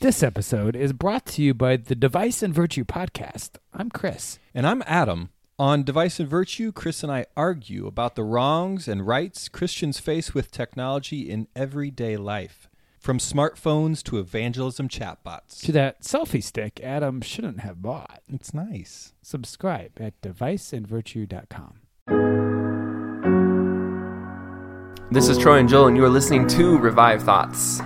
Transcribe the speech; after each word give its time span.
This 0.00 0.22
episode 0.22 0.76
is 0.76 0.94
brought 0.94 1.26
to 1.26 1.42
you 1.42 1.52
by 1.52 1.76
the 1.76 1.94
Device 1.94 2.42
and 2.42 2.54
Virtue 2.54 2.86
podcast. 2.86 3.58
I'm 3.74 3.90
Chris. 3.90 4.38
And 4.54 4.66
I'm 4.66 4.82
Adam. 4.86 5.28
On 5.58 5.82
Device 5.82 6.18
and 6.18 6.26
Virtue, 6.26 6.72
Chris 6.72 7.02
and 7.02 7.12
I 7.12 7.26
argue 7.36 7.86
about 7.86 8.14
the 8.14 8.24
wrongs 8.24 8.88
and 8.88 9.06
rights 9.06 9.50
Christians 9.50 10.00
face 10.00 10.32
with 10.32 10.50
technology 10.50 11.28
in 11.28 11.48
everyday 11.54 12.16
life. 12.16 12.70
From 12.98 13.18
smartphones 13.18 14.02
to 14.04 14.18
evangelism 14.18 14.88
chatbots. 14.88 15.60
To 15.66 15.72
that 15.72 16.00
selfie 16.00 16.42
stick 16.42 16.80
Adam 16.82 17.20
shouldn't 17.20 17.60
have 17.60 17.82
bought. 17.82 18.22
It's 18.26 18.54
nice. 18.54 19.12
Subscribe 19.20 20.00
at 20.00 20.18
deviceandvirtue.com. 20.22 21.74
This 25.10 25.28
is 25.28 25.36
Troy 25.36 25.58
and 25.58 25.68
Joel, 25.68 25.88
and 25.88 25.96
you 25.98 26.06
are 26.06 26.08
listening 26.08 26.46
to 26.48 26.78
Revive 26.78 27.22
Thoughts. 27.22 27.82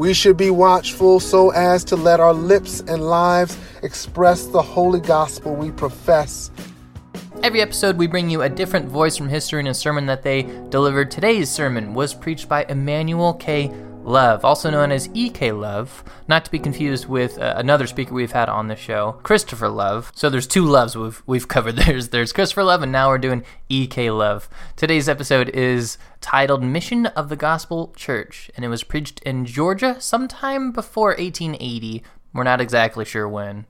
We 0.00 0.14
should 0.14 0.38
be 0.38 0.48
watchful 0.48 1.20
so 1.20 1.50
as 1.50 1.84
to 1.84 1.94
let 1.94 2.20
our 2.20 2.32
lips 2.32 2.80
and 2.80 3.02
lives 3.02 3.58
express 3.82 4.46
the 4.46 4.62
holy 4.62 4.98
gospel 4.98 5.54
we 5.54 5.70
profess. 5.72 6.50
Every 7.42 7.60
episode, 7.60 7.98
we 7.98 8.06
bring 8.06 8.30
you 8.30 8.40
a 8.40 8.48
different 8.48 8.88
voice 8.88 9.18
from 9.18 9.28
history 9.28 9.58
and 9.58 9.68
a 9.68 9.74
sermon 9.74 10.06
that 10.06 10.22
they 10.22 10.44
delivered. 10.70 11.10
Today's 11.10 11.50
sermon 11.50 11.92
was 11.92 12.14
preached 12.14 12.48
by 12.48 12.64
Emmanuel 12.70 13.34
K. 13.34 13.70
Love, 14.02 14.44
also 14.44 14.70
known 14.70 14.90
as 14.90 15.10
E.K. 15.12 15.52
Love, 15.52 16.02
not 16.26 16.44
to 16.44 16.50
be 16.50 16.58
confused 16.58 17.06
with 17.06 17.38
uh, 17.38 17.54
another 17.56 17.86
speaker 17.86 18.14
we've 18.14 18.32
had 18.32 18.48
on 18.48 18.68
the 18.68 18.76
show, 18.76 19.12
Christopher 19.22 19.68
Love. 19.68 20.10
So 20.14 20.30
there's 20.30 20.46
two 20.46 20.64
Loves 20.64 20.96
we've 20.96 21.22
we've 21.26 21.48
covered. 21.48 21.76
There's 21.80 22.08
there's 22.08 22.32
Christopher 22.32 22.64
Love, 22.64 22.82
and 22.82 22.90
now 22.90 23.08
we're 23.08 23.18
doing 23.18 23.44
E.K. 23.68 24.10
Love. 24.10 24.48
Today's 24.74 25.08
episode 25.08 25.50
is 25.50 25.98
titled 26.20 26.62
"Mission 26.62 27.06
of 27.06 27.28
the 27.28 27.36
Gospel 27.36 27.92
Church," 27.94 28.50
and 28.56 28.64
it 28.64 28.68
was 28.68 28.82
preached 28.82 29.20
in 29.20 29.44
Georgia 29.44 30.00
sometime 30.00 30.72
before 30.72 31.10
1880. 31.10 32.02
We're 32.32 32.44
not 32.44 32.60
exactly 32.60 33.04
sure 33.04 33.28
when. 33.28 33.66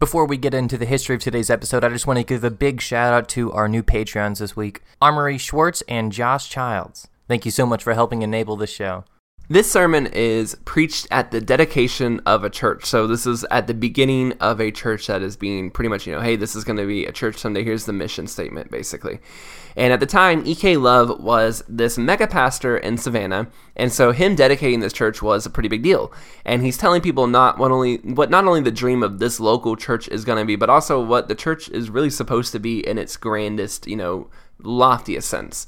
Before 0.00 0.26
we 0.26 0.36
get 0.36 0.54
into 0.54 0.76
the 0.76 0.86
history 0.86 1.14
of 1.14 1.22
today's 1.22 1.50
episode, 1.50 1.84
I 1.84 1.88
just 1.88 2.06
want 2.06 2.18
to 2.18 2.24
give 2.24 2.42
a 2.44 2.50
big 2.50 2.80
shout 2.80 3.14
out 3.14 3.28
to 3.30 3.52
our 3.52 3.68
new 3.68 3.82
Patreons 3.82 4.40
this 4.40 4.56
week, 4.56 4.82
Armory 5.00 5.38
Schwartz 5.38 5.82
and 5.88 6.10
Josh 6.10 6.50
Childs. 6.50 7.08
Thank 7.28 7.44
you 7.44 7.50
so 7.50 7.64
much 7.64 7.82
for 7.82 7.94
helping 7.94 8.22
enable 8.22 8.56
this 8.56 8.70
show. 8.70 9.04
This 9.46 9.70
sermon 9.70 10.06
is 10.06 10.56
preached 10.64 11.06
at 11.10 11.30
the 11.30 11.38
dedication 11.38 12.18
of 12.24 12.44
a 12.44 12.50
church. 12.50 12.86
So 12.86 13.06
this 13.06 13.26
is 13.26 13.44
at 13.50 13.66
the 13.66 13.74
beginning 13.74 14.32
of 14.40 14.58
a 14.58 14.70
church 14.70 15.06
that 15.08 15.20
is 15.20 15.36
being 15.36 15.70
pretty 15.70 15.90
much, 15.90 16.06
you 16.06 16.14
know, 16.14 16.22
hey, 16.22 16.36
this 16.36 16.56
is 16.56 16.64
going 16.64 16.78
to 16.78 16.86
be 16.86 17.04
a 17.04 17.12
church 17.12 17.36
someday. 17.36 17.62
Here's 17.62 17.84
the 17.84 17.92
mission 17.92 18.26
statement, 18.26 18.70
basically. 18.70 19.18
And 19.76 19.92
at 19.92 20.00
the 20.00 20.06
time, 20.06 20.44
E.K. 20.46 20.78
Love 20.78 21.22
was 21.22 21.62
this 21.68 21.98
mega 21.98 22.26
pastor 22.26 22.78
in 22.78 22.96
Savannah, 22.96 23.48
and 23.76 23.92
so 23.92 24.12
him 24.12 24.34
dedicating 24.34 24.80
this 24.80 24.92
church 24.94 25.20
was 25.20 25.44
a 25.44 25.50
pretty 25.50 25.68
big 25.68 25.82
deal. 25.82 26.10
And 26.46 26.62
he's 26.62 26.78
telling 26.78 27.02
people 27.02 27.26
not 27.26 27.58
what 27.58 27.70
only 27.70 27.96
what 27.96 28.30
not 28.30 28.46
only 28.46 28.62
the 28.62 28.70
dream 28.70 29.02
of 29.02 29.18
this 29.18 29.40
local 29.40 29.76
church 29.76 30.08
is 30.08 30.24
going 30.24 30.38
to 30.38 30.46
be, 30.46 30.56
but 30.56 30.70
also 30.70 31.04
what 31.04 31.28
the 31.28 31.34
church 31.34 31.68
is 31.68 31.90
really 31.90 32.08
supposed 32.08 32.52
to 32.52 32.58
be 32.58 32.86
in 32.86 32.96
its 32.96 33.16
grandest, 33.18 33.86
you 33.86 33.96
know, 33.96 34.30
loftiest 34.62 35.28
sense. 35.28 35.66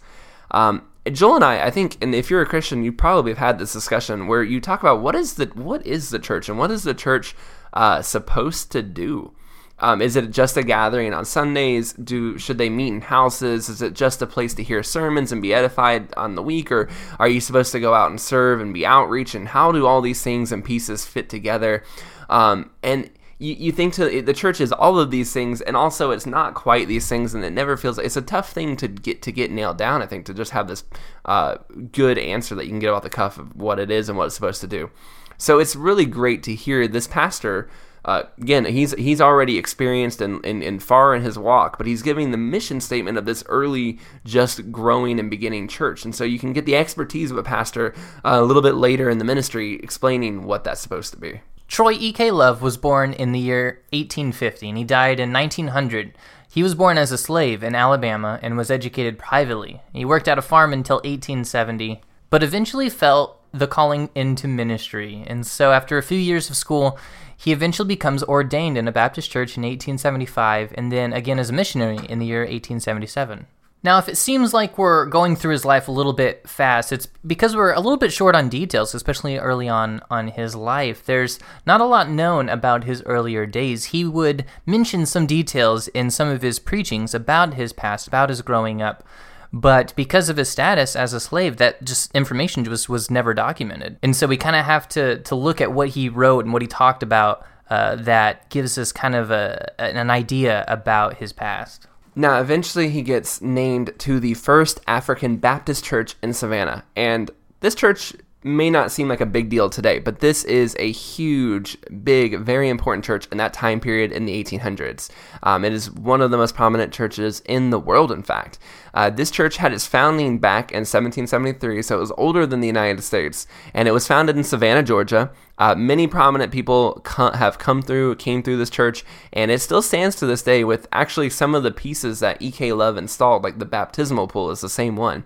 Um, 0.52 0.86
Joel 1.10 1.36
and 1.36 1.44
I, 1.44 1.66
I 1.66 1.70
think, 1.70 1.96
and 2.00 2.14
if 2.14 2.30
you're 2.30 2.42
a 2.42 2.46
Christian, 2.46 2.82
you 2.82 2.92
probably 2.92 3.32
have 3.32 3.38
had 3.38 3.58
this 3.58 3.72
discussion 3.72 4.26
where 4.26 4.42
you 4.42 4.60
talk 4.60 4.80
about 4.80 5.00
what 5.00 5.14
is 5.14 5.34
the 5.34 5.46
what 5.54 5.86
is 5.86 6.10
the 6.10 6.18
church 6.18 6.48
and 6.48 6.58
what 6.58 6.70
is 6.70 6.82
the 6.82 6.94
church 6.94 7.34
uh, 7.72 8.02
supposed 8.02 8.72
to 8.72 8.82
do. 8.82 9.32
Um, 9.78 10.00
is 10.00 10.16
it 10.16 10.30
just 10.30 10.56
a 10.56 10.62
gathering 10.62 11.12
on 11.12 11.26
Sundays? 11.26 11.92
Do 11.92 12.38
should 12.38 12.56
they 12.56 12.70
meet 12.70 12.92
in 12.92 13.00
houses? 13.02 13.68
Is 13.68 13.82
it 13.82 13.92
just 13.92 14.22
a 14.22 14.26
place 14.26 14.54
to 14.54 14.62
hear 14.62 14.82
sermons 14.82 15.32
and 15.32 15.42
be 15.42 15.52
edified 15.52 16.14
on 16.16 16.34
the 16.34 16.42
week, 16.42 16.72
or 16.72 16.88
are 17.18 17.28
you 17.28 17.40
supposed 17.40 17.72
to 17.72 17.80
go 17.80 17.92
out 17.92 18.10
and 18.10 18.20
serve 18.20 18.60
and 18.60 18.72
be 18.72 18.86
outreach? 18.86 19.34
And 19.34 19.48
how 19.48 19.72
do 19.72 19.86
all 19.86 20.00
these 20.00 20.22
things 20.22 20.50
and 20.50 20.64
pieces 20.64 21.04
fit 21.04 21.28
together? 21.28 21.84
Um, 22.30 22.70
and 22.82 23.10
you, 23.38 23.54
you 23.54 23.72
think 23.72 23.92
to 23.94 24.22
the 24.22 24.32
church 24.32 24.60
is 24.60 24.72
all 24.72 24.98
of 24.98 25.10
these 25.10 25.32
things 25.32 25.60
and 25.60 25.76
also 25.76 26.10
it's 26.10 26.26
not 26.26 26.54
quite 26.54 26.88
these 26.88 27.08
things 27.08 27.34
and 27.34 27.44
it 27.44 27.52
never 27.52 27.76
feels 27.76 27.98
it's 27.98 28.16
a 28.16 28.22
tough 28.22 28.50
thing 28.50 28.76
to 28.76 28.88
get 28.88 29.20
to 29.22 29.30
get 29.30 29.50
nailed 29.50 29.76
down 29.76 30.00
i 30.00 30.06
think 30.06 30.24
to 30.24 30.32
just 30.32 30.52
have 30.52 30.68
this 30.68 30.84
uh, 31.26 31.56
good 31.92 32.18
answer 32.18 32.54
that 32.54 32.64
you 32.64 32.70
can 32.70 32.78
get 32.78 32.90
off 32.90 33.02
the 33.02 33.10
cuff 33.10 33.38
of 33.38 33.54
what 33.56 33.78
it 33.78 33.90
is 33.90 34.08
and 34.08 34.16
what 34.16 34.26
it's 34.26 34.34
supposed 34.34 34.60
to 34.60 34.66
do. 34.66 34.90
So 35.38 35.58
it's 35.58 35.76
really 35.76 36.06
great 36.06 36.42
to 36.44 36.54
hear 36.54 36.88
this 36.88 37.06
pastor 37.06 37.68
uh, 38.04 38.22
again 38.38 38.64
he's 38.66 38.92
he's 38.92 39.20
already 39.20 39.58
experienced 39.58 40.20
and, 40.20 40.44
and, 40.46 40.62
and 40.62 40.80
far 40.80 41.12
in 41.12 41.22
his 41.22 41.36
walk 41.36 41.76
but 41.76 41.88
he's 41.88 42.02
giving 42.02 42.30
the 42.30 42.36
mission 42.36 42.80
statement 42.80 43.18
of 43.18 43.24
this 43.24 43.42
early 43.48 43.98
just 44.24 44.70
growing 44.70 45.18
and 45.18 45.28
beginning 45.28 45.66
church. 45.66 46.04
And 46.04 46.14
so 46.14 46.22
you 46.22 46.38
can 46.38 46.52
get 46.52 46.66
the 46.66 46.76
expertise 46.76 47.32
of 47.32 47.36
a 47.36 47.42
pastor 47.42 47.94
uh, 48.24 48.38
a 48.38 48.42
little 48.42 48.62
bit 48.62 48.76
later 48.76 49.10
in 49.10 49.18
the 49.18 49.24
ministry 49.24 49.74
explaining 49.82 50.44
what 50.44 50.62
that's 50.62 50.80
supposed 50.80 51.12
to 51.14 51.18
be 51.18 51.40
Troy 51.68 51.92
E.K. 51.92 52.30
Love 52.30 52.62
was 52.62 52.76
born 52.76 53.12
in 53.12 53.32
the 53.32 53.40
year 53.40 53.82
1850 53.90 54.68
and 54.68 54.78
he 54.78 54.84
died 54.84 55.18
in 55.18 55.32
1900. 55.32 56.16
He 56.48 56.62
was 56.62 56.74
born 56.74 56.96
as 56.96 57.12
a 57.12 57.18
slave 57.18 57.62
in 57.62 57.74
Alabama 57.74 58.38
and 58.40 58.56
was 58.56 58.70
educated 58.70 59.18
privately. 59.18 59.80
He 59.92 60.04
worked 60.04 60.28
at 60.28 60.38
a 60.38 60.42
farm 60.42 60.72
until 60.72 60.96
1870, 60.96 62.00
but 62.30 62.42
eventually 62.42 62.88
felt 62.88 63.42
the 63.52 63.66
calling 63.66 64.10
into 64.14 64.48
ministry. 64.48 65.24
And 65.26 65.46
so, 65.46 65.72
after 65.72 65.98
a 65.98 66.02
few 66.02 66.18
years 66.18 66.48
of 66.48 66.56
school, 66.56 66.98
he 67.36 67.52
eventually 67.52 67.88
becomes 67.88 68.22
ordained 68.22 68.78
in 68.78 68.88
a 68.88 68.92
Baptist 68.92 69.30
church 69.30 69.56
in 69.56 69.62
1875 69.62 70.72
and 70.76 70.90
then 70.90 71.12
again 71.12 71.38
as 71.38 71.50
a 71.50 71.52
missionary 71.52 71.98
in 72.08 72.18
the 72.18 72.26
year 72.26 72.40
1877. 72.40 73.46
Now, 73.86 73.98
if 73.98 74.08
it 74.08 74.16
seems 74.16 74.52
like 74.52 74.78
we're 74.78 75.06
going 75.06 75.36
through 75.36 75.52
his 75.52 75.64
life 75.64 75.86
a 75.86 75.92
little 75.92 76.12
bit 76.12 76.48
fast, 76.48 76.90
it's 76.90 77.06
because 77.24 77.54
we're 77.54 77.72
a 77.72 77.78
little 77.78 77.96
bit 77.96 78.12
short 78.12 78.34
on 78.34 78.48
details, 78.48 78.96
especially 78.96 79.38
early 79.38 79.68
on 79.68 80.00
on 80.10 80.26
his 80.26 80.56
life. 80.56 81.06
There's 81.06 81.38
not 81.68 81.80
a 81.80 81.84
lot 81.84 82.10
known 82.10 82.48
about 82.48 82.82
his 82.82 83.00
earlier 83.04 83.46
days. 83.46 83.84
He 83.84 84.04
would 84.04 84.44
mention 84.66 85.06
some 85.06 85.24
details 85.24 85.86
in 85.86 86.10
some 86.10 86.26
of 86.26 86.42
his 86.42 86.58
preachings 86.58 87.14
about 87.14 87.54
his 87.54 87.72
past, 87.72 88.08
about 88.08 88.28
his 88.28 88.42
growing 88.42 88.82
up, 88.82 89.04
but 89.52 89.94
because 89.94 90.28
of 90.28 90.36
his 90.36 90.48
status 90.48 90.96
as 90.96 91.12
a 91.12 91.20
slave, 91.20 91.58
that 91.58 91.84
just 91.84 92.12
information 92.12 92.64
just 92.64 92.88
was 92.88 93.08
never 93.08 93.34
documented. 93.34 93.98
And 94.02 94.16
so 94.16 94.26
we 94.26 94.36
kind 94.36 94.56
of 94.56 94.64
have 94.64 94.88
to 94.88 95.20
to 95.20 95.36
look 95.36 95.60
at 95.60 95.70
what 95.70 95.90
he 95.90 96.08
wrote 96.08 96.44
and 96.44 96.52
what 96.52 96.62
he 96.62 96.66
talked 96.66 97.04
about 97.04 97.46
uh, 97.70 97.94
that 97.94 98.50
gives 98.50 98.78
us 98.78 98.90
kind 98.90 99.14
of 99.14 99.30
a, 99.30 99.80
an 99.80 100.10
idea 100.10 100.64
about 100.66 101.18
his 101.18 101.32
past. 101.32 101.86
Now, 102.18 102.40
eventually, 102.40 102.88
he 102.88 103.02
gets 103.02 103.42
named 103.42 103.92
to 103.98 104.18
the 104.18 104.32
First 104.32 104.80
African 104.86 105.36
Baptist 105.36 105.84
Church 105.84 106.16
in 106.22 106.32
Savannah. 106.32 106.84
And 106.96 107.30
this 107.60 107.74
church 107.74 108.14
may 108.44 108.70
not 108.70 108.92
seem 108.92 109.08
like 109.08 109.20
a 109.20 109.26
big 109.26 109.48
deal 109.48 109.68
today, 109.68 109.98
but 109.98 110.20
this 110.20 110.44
is 110.44 110.76
a 110.78 110.92
huge, 110.92 111.76
big, 112.04 112.38
very 112.38 112.68
important 112.68 113.04
church 113.04 113.26
in 113.32 113.38
that 113.38 113.52
time 113.52 113.80
period 113.80 114.12
in 114.12 114.24
the 114.24 114.44
1800s. 114.44 115.10
Um, 115.42 115.64
it 115.64 115.72
is 115.72 115.90
one 115.90 116.20
of 116.20 116.30
the 116.30 116.36
most 116.36 116.54
prominent 116.54 116.92
churches 116.92 117.40
in 117.46 117.70
the 117.70 117.78
world, 117.78 118.12
in 118.12 118.22
fact. 118.22 118.58
Uh, 118.94 119.10
this 119.10 119.30
church 119.30 119.56
had 119.56 119.72
its 119.72 119.86
founding 119.86 120.38
back 120.38 120.70
in 120.70 120.80
1773, 120.80 121.82
so 121.82 121.96
it 121.96 122.00
was 122.00 122.12
older 122.16 122.46
than 122.46 122.60
the 122.60 122.66
United 122.66 123.02
States, 123.02 123.46
and 123.74 123.88
it 123.88 123.92
was 123.92 124.06
founded 124.06 124.36
in 124.36 124.44
Savannah, 124.44 124.82
Georgia. 124.82 125.30
Uh, 125.58 125.74
many 125.74 126.06
prominent 126.06 126.52
people 126.52 127.00
co- 127.04 127.32
have 127.32 127.58
come 127.58 127.82
through, 127.82 128.14
came 128.16 128.42
through 128.42 128.58
this 128.58 128.70
church, 128.70 129.04
and 129.32 129.50
it 129.50 129.60
still 129.60 129.82
stands 129.82 130.14
to 130.16 130.26
this 130.26 130.42
day 130.42 130.62
with 130.62 130.86
actually 130.92 131.30
some 131.30 131.54
of 131.54 131.62
the 131.62 131.72
pieces 131.72 132.20
that 132.20 132.40
E.K. 132.40 132.72
Love 132.72 132.96
installed, 132.96 133.42
like 133.42 133.58
the 133.58 133.64
baptismal 133.64 134.28
pool 134.28 134.50
is 134.50 134.60
the 134.60 134.68
same 134.68 134.96
one. 134.96 135.24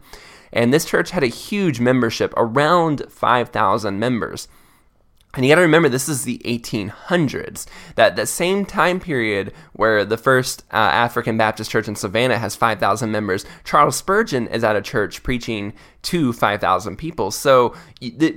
And 0.52 0.72
this 0.72 0.84
church 0.84 1.10
had 1.10 1.22
a 1.22 1.28
huge 1.28 1.80
membership, 1.80 2.34
around 2.36 3.04
5,000 3.08 3.98
members. 3.98 4.48
And 5.34 5.44
you 5.44 5.52
got 5.52 5.56
to 5.56 5.62
remember, 5.62 5.88
this 5.88 6.08
is 6.08 6.24
the 6.24 6.38
1800s. 6.44 7.66
That 7.94 8.16
that 8.16 8.26
same 8.26 8.66
time 8.66 8.98
period 8.98 9.52
where 9.72 10.04
the 10.04 10.16
first 10.16 10.64
uh, 10.72 10.76
African 10.76 11.38
Baptist 11.38 11.70
church 11.70 11.86
in 11.86 11.94
Savannah 11.94 12.38
has 12.38 12.56
5,000 12.56 13.12
members, 13.12 13.44
Charles 13.62 13.96
Spurgeon 13.96 14.48
is 14.48 14.64
at 14.64 14.74
a 14.74 14.82
church 14.82 15.22
preaching 15.22 15.72
to 16.02 16.32
5,000 16.32 16.96
people. 16.96 17.30
So 17.30 17.74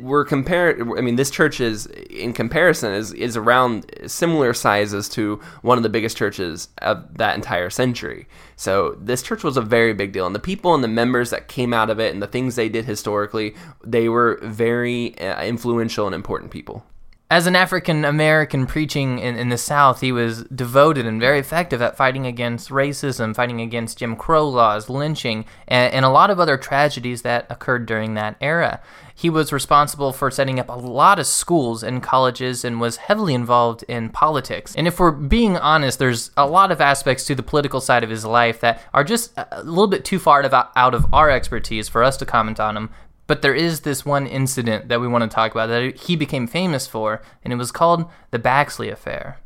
we're 0.02 0.26
comparing. 0.26 0.98
I 0.98 1.02
mean, 1.02 1.16
this 1.16 1.32
church 1.32 1.62
is, 1.62 1.86
in 1.86 2.34
comparison, 2.34 2.94
is 2.94 3.14
is 3.14 3.38
around 3.38 3.86
similar 4.06 4.54
sizes 4.54 5.08
to 5.10 5.40
one 5.62 5.78
of 5.78 5.84
the 5.84 5.90
biggest 5.90 6.18
churches 6.18 6.68
of 6.82 7.18
that 7.18 7.36
entire 7.36 7.70
century. 7.70 8.28
So 8.56 8.98
this 9.00 9.24
church 9.24 9.44
was 9.44 9.58
a 9.58 9.62
very 9.62 9.94
big 9.94 10.12
deal, 10.12 10.26
and 10.26 10.36
the 10.36 10.40
people 10.40 10.76
and 10.76 10.84
the 10.84 10.90
members 10.90 11.30
that 11.30 11.48
came 11.48 11.74
out 11.74 11.90
of 11.90 12.00
it 12.00 12.14
and 12.14 12.22
the 12.22 12.28
things 12.28 12.56
they 12.56 12.70
did 12.70 12.86
historically, 12.86 13.56
they 13.84 14.10
were 14.10 14.40
very 14.44 15.18
uh, 15.20 15.44
influential 15.44 16.06
and 16.06 16.16
important 16.16 16.52
people. 16.52 16.86
As 17.32 17.48
an 17.48 17.56
African 17.56 18.06
American 18.06 18.68
preaching 18.68 19.18
in, 19.18 19.36
in 19.38 19.50
the 19.50 19.58
South, 19.58 20.02
he 20.02 20.12
was 20.12 20.44
devoted 20.44 21.08
and 21.08 21.20
very 21.20 21.40
effective 21.40 21.82
at 21.82 21.98
fighting 21.98 22.28
against 22.28 22.70
racism, 22.70 23.36
fighting 23.36 23.60
against 23.60 23.98
Jim 23.98 24.16
Crow 24.16 24.48
laws, 24.48 24.88
lynching, 24.88 25.46
and, 25.68 25.92
and 25.94 26.06
a 26.06 26.10
lot 26.10 26.30
of 26.30 26.40
other 26.40 26.58
tragedies 26.58 27.24
that 27.24 27.48
occurred 27.50 27.88
during 27.88 28.14
that 28.14 28.36
era. 28.40 28.82
He 29.16 29.32
was 29.32 29.52
responsible 29.52 30.12
for 30.12 30.30
setting 30.30 30.60
up 30.60 30.70
a 30.70 30.74
lot 30.74 31.18
of 31.18 31.26
schools 31.26 31.82
and 31.82 32.04
colleges 32.04 32.64
and 32.64 32.80
was 32.80 32.98
heavily 32.98 33.34
involved 33.34 33.84
in 33.88 34.10
politics. 34.10 34.76
And 34.76 34.88
if 34.88 35.00
we're 35.00 35.12
being 35.12 35.58
honest, 35.58 35.98
there's 35.98 36.30
a 36.38 36.46
lot 36.46 36.72
of 36.72 36.82
aspects 36.82 37.26
to 37.26 37.36
the 37.36 37.42
political 37.42 37.82
side 37.82 38.04
of 38.04 38.12
his 38.12 38.26
life 38.26 38.60
that 38.60 38.82
are 38.94 39.04
just 39.04 39.34
a 39.38 39.64
little 39.64 39.88
bit 39.88 40.06
too 40.06 40.20
far 40.20 40.44
out 40.76 40.94
of 40.94 41.12
our 41.14 41.32
expertise 41.32 41.90
for 41.90 42.04
us 42.04 42.18
to 42.18 42.26
comment 42.26 42.60
on 42.60 42.76
them. 42.76 42.90
But 43.26 43.42
there 43.42 43.56
is 43.56 43.82
this 43.82 44.06
one 44.06 44.28
incident 44.28 44.90
that 44.90 45.00
we 45.00 45.08
want 45.08 45.24
to 45.24 45.34
talk 45.34 45.52
about 45.52 45.68
that 45.68 45.96
he 45.96 46.16
became 46.16 46.46
famous 46.46 46.88
for, 46.88 47.22
and 47.44 47.54
it 47.54 47.58
was 47.58 47.72
called 47.72 48.10
the 48.32 48.40
Baxley 48.40 48.92
Affair. 48.92 49.40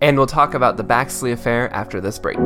And 0.00 0.16
we'll 0.16 0.26
talk 0.26 0.54
about 0.54 0.76
the 0.76 0.84
Baxley 0.84 1.32
Affair 1.32 1.72
after 1.72 2.00
this 2.00 2.18
break. 2.18 2.38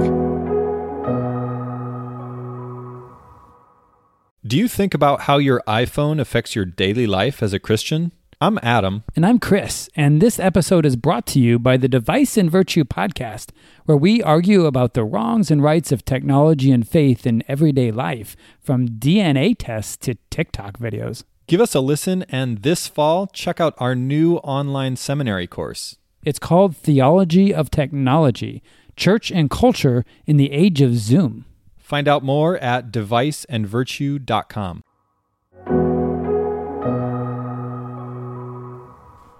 Do 4.45 4.59
you 4.59 4.69
think 4.69 4.95
about 4.95 5.23
how 5.23 5.39
your 5.39 5.63
iPhone 5.67 6.21
affects 6.21 6.55
your 6.55 6.65
daily 6.65 7.07
life 7.07 7.43
as 7.43 7.53
a 7.53 7.59
Christian? 7.59 8.13
I'm 8.43 8.59
Adam. 8.61 9.05
And 9.15 9.25
I'm 9.25 9.39
Chris. 9.39 9.89
And 9.95 10.21
this 10.21 10.41
episode 10.41 10.85
is 10.85 10.97
brought 10.97 11.29
to 11.29 11.39
you 11.39 11.61
by 11.61 11.77
the 11.77 11.87
Device 11.87 12.37
and 12.37 12.51
Virtue 12.51 12.83
podcast, 12.83 13.51
where 13.85 13.97
we 13.97 14.21
argue 14.21 14.67
about 14.67 14.95
the 14.95 15.05
wrongs 15.05 15.49
and 15.49 15.63
rights 15.63 15.93
of 15.93 16.05
technology 16.05 16.73
and 16.73 16.85
faith 16.85 17.25
in 17.25 17.45
everyday 17.47 17.93
life, 17.93 18.35
from 18.59 18.89
DNA 18.89 19.55
tests 19.57 19.97
to 19.99 20.17
TikTok 20.31 20.77
videos. 20.79 21.23
Give 21.47 21.61
us 21.61 21.77
a 21.77 21.81
listen, 21.81 22.25
and 22.29 22.63
this 22.63 22.89
fall, 22.89 23.29
check 23.29 23.61
out 23.61 23.75
our 23.79 23.95
new 23.95 24.39
online 24.39 24.97
seminary 24.97 25.47
course. 25.47 25.99
It's 26.25 26.41
called 26.41 26.77
Theology 26.77 27.55
of 27.55 27.71
Technology 27.71 28.61
Church 28.97 29.31
and 29.31 29.51
Culture 29.51 30.05
in 30.27 30.37
the 30.37 30.51
Age 30.51 30.81
of 30.81 30.97
Zoom. 30.97 31.45
Find 31.79 32.09
out 32.09 32.25
more 32.25 32.59
at 32.59 32.91
deviceandvirtue.com. 32.91 34.83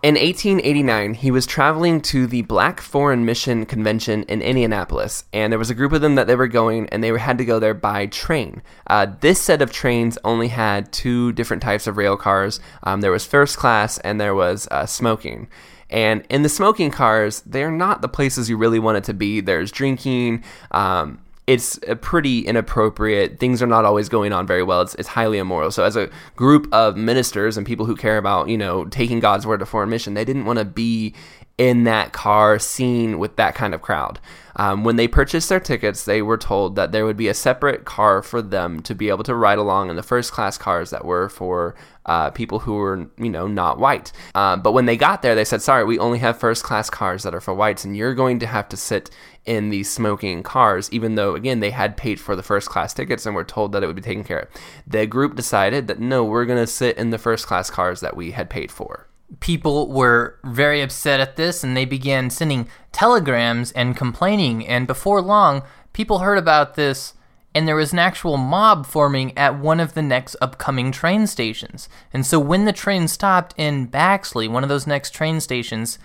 In 0.03 0.17
1889, 0.17 1.15
he 1.15 1.31
was 1.31 1.47
traveling 1.47 2.01
to 2.01 2.27
the 2.27 2.43
Black 2.43 2.81
Foreign 2.81 3.25
Mission 3.25 3.65
Convention 3.65 4.25
in 4.25 4.43
Indianapolis, 4.43 5.23
and 5.33 5.53
there 5.53 5.61
was 5.61 5.71
a 5.71 5.77
group 5.77 5.93
of 5.93 6.01
them 6.01 6.17
that 6.17 6.27
they 6.27 6.35
were 6.35 6.49
going, 6.49 6.89
and 6.89 7.05
they 7.05 7.17
had 7.17 7.39
to 7.39 7.45
go 7.45 7.61
there 7.61 7.73
by 7.73 8.07
train. 8.07 8.63
Uh, 8.89 9.07
this 9.21 9.41
set 9.41 9.63
of 9.63 9.71
trains 9.71 10.19
only 10.25 10.49
had 10.49 10.93
two 10.93 11.31
different 11.35 11.63
types 11.63 11.87
of 11.87 11.97
rail 11.97 12.17
cars. 12.17 12.59
Um, 12.83 13.01
there 13.01 13.13
was 13.13 13.25
first 13.25 13.59
class, 13.59 13.99
and 13.99 14.21
there 14.21 14.35
was 14.35 14.67
uh, 14.73 14.87
smoking. 14.87 15.47
And 15.89 16.27
in 16.29 16.43
the 16.43 16.49
smoking 16.49 16.91
cars, 16.91 17.41
they're 17.47 17.71
not 17.71 18.03
the 18.03 18.09
places 18.09 18.51
you 18.51 18.57
really 18.57 18.81
want 18.81 18.99
it 18.99 19.05
to 19.05 19.15
be. 19.15 19.41
There's 19.41 19.71
drinking. 19.71 20.43
Um, 20.73 21.21
it's 21.47 21.79
pretty 22.01 22.41
inappropriate. 22.41 23.39
Things 23.39 23.63
are 23.63 23.67
not 23.67 23.85
always 23.85 24.09
going 24.09 24.33
on 24.33 24.47
very 24.47 24.63
well. 24.63 24.81
It's, 24.81 24.95
it's 24.95 25.09
highly 25.09 25.39
immoral. 25.39 25.71
So, 25.71 25.85
as 25.85 25.97
a 25.97 26.09
group 26.37 26.73
of 26.73 26.97
ministers 26.97 27.57
and 27.57 27.67
people 27.67 27.85
who 27.85 27.97
care 27.97 28.17
about, 28.17 28.49
you 28.49 28.57
know, 28.57 28.85
taking 28.87 29.19
God's 29.21 29.47
word 29.47 29.59
to 29.61 29.67
foreign 29.67 29.91
mission, 29.91 30.15
they 30.15 30.25
didn't 30.25 30.45
want 30.45 30.61
to 30.61 30.65
be 30.65 31.15
in 31.63 31.85
that 31.85 32.13
car 32.13 32.59
seen 32.59 33.21
with 33.21 33.37
that 33.37 33.55
kind 33.55 33.73
of 33.73 33.81
crowd. 33.81 34.19
Um, 34.57 34.83
when 34.83 34.97
they 34.97 35.07
purchased 35.07 35.49
their 35.49 35.61
tickets, 35.61 36.05
they 36.05 36.21
were 36.21 36.37
told 36.37 36.75
that 36.75 36.91
there 36.91 37.07
would 37.07 37.17
be 37.17 37.29
a 37.29 37.35
separate 37.35 37.85
car 37.85 38.21
for 38.21 38.43
them 38.43 38.83
to 38.83 38.97
be 38.97 39.11
able 39.11 39.23
to 39.25 39.35
ride 39.35 39.59
along 39.59 39.89
in 39.89 39.95
the 39.95 40.03
first 40.03 40.33
class 40.33 40.59
cars 40.59 40.91
that 40.91 41.05
were 41.05 41.29
for 41.29 41.77
uh, 42.05 42.31
people 42.31 42.59
who 42.59 42.75
were, 42.75 43.09
you 43.17 43.31
know, 43.31 43.47
not 43.47 43.79
white. 43.79 44.11
Uh, 44.35 44.57
but 44.57 44.73
when 44.73 44.87
they 44.87 44.97
got 44.97 45.23
there, 45.23 45.37
they 45.37 45.45
said, 45.45 45.63
sorry, 45.63 45.85
we 45.85 46.01
only 46.01 46.19
have 46.19 46.37
first 46.37 46.65
class 46.65 46.91
cars 46.91 47.23
that 47.23 47.35
are 47.35 47.41
for 47.41 47.55
whites, 47.55 47.85
and 47.85 47.97
you're 47.97 48.13
going 48.13 48.41
to 48.41 48.47
have 48.47 48.69
to 48.69 48.77
sit 48.77 49.09
in 49.47 49.71
these 49.71 49.89
smoking 49.89 50.43
cars, 50.43 50.93
even 50.93 51.15
though, 51.15 51.37
again, 51.37 51.61
they 51.61 51.71
had 51.71 51.97
paid 51.97 52.19
for 52.19 52.35
the 52.35 52.43
first 52.43 52.69
class 52.69 52.93
tickets 52.93 53.25
and 53.25 53.37
were 53.37 53.45
told 53.45 53.71
that 53.71 53.85
it 53.85 53.87
would 53.87 53.97
be 53.97 54.03
taken 54.03 54.25
care 54.25 54.41
of. 54.41 54.49
The 54.85 55.07
group 55.07 55.37
decided 55.37 55.87
that 55.87 56.01
no, 56.01 56.25
we're 56.25 56.45
going 56.45 56.59
to 56.59 56.67
sit 56.67 56.99
in 56.99 57.11
the 57.11 57.19
first 57.19 57.47
class 57.47 57.71
cars 57.71 58.01
that 58.01 58.17
we 58.17 58.33
had 58.33 58.51
paid 58.51 58.73
for 58.73 59.07
people 59.41 59.89
were 59.89 60.39
very 60.45 60.83
upset 60.83 61.21
at 61.21 61.37
this 61.37 61.65
and 61.65 61.77
they 61.77 61.85
began 61.85 62.31
sending 62.31 62.69
telegrams 62.93 63.73
and 63.73 63.97
complaining. 63.97 64.67
And 64.67 64.87
before 64.87 65.21
long, 65.21 65.63
people 65.93 66.21
heard 66.21 66.39
about 66.39 66.75
this 66.75 67.15
and 67.55 67.69
there 67.69 67.77
was 67.77 67.93
an 67.93 67.99
actual 67.99 68.37
mob 68.37 68.87
forming 68.87 69.37
at 69.37 69.59
one 69.59 69.79
of 69.79 69.95
the 69.95 70.03
next 70.03 70.37
upcoming 70.41 70.91
train 70.91 71.27
stations. 71.27 71.89
And 72.13 72.25
so 72.25 72.39
when 72.39 72.65
the 72.65 72.73
train 72.73 73.09
stopped 73.09 73.55
in 73.59 73.89
Baxley, 73.89 74.49
one 74.49 74.63
of 74.63 74.69
those 74.69 74.87
next 74.87 75.11
train 75.11 75.41
stations, 75.41 75.99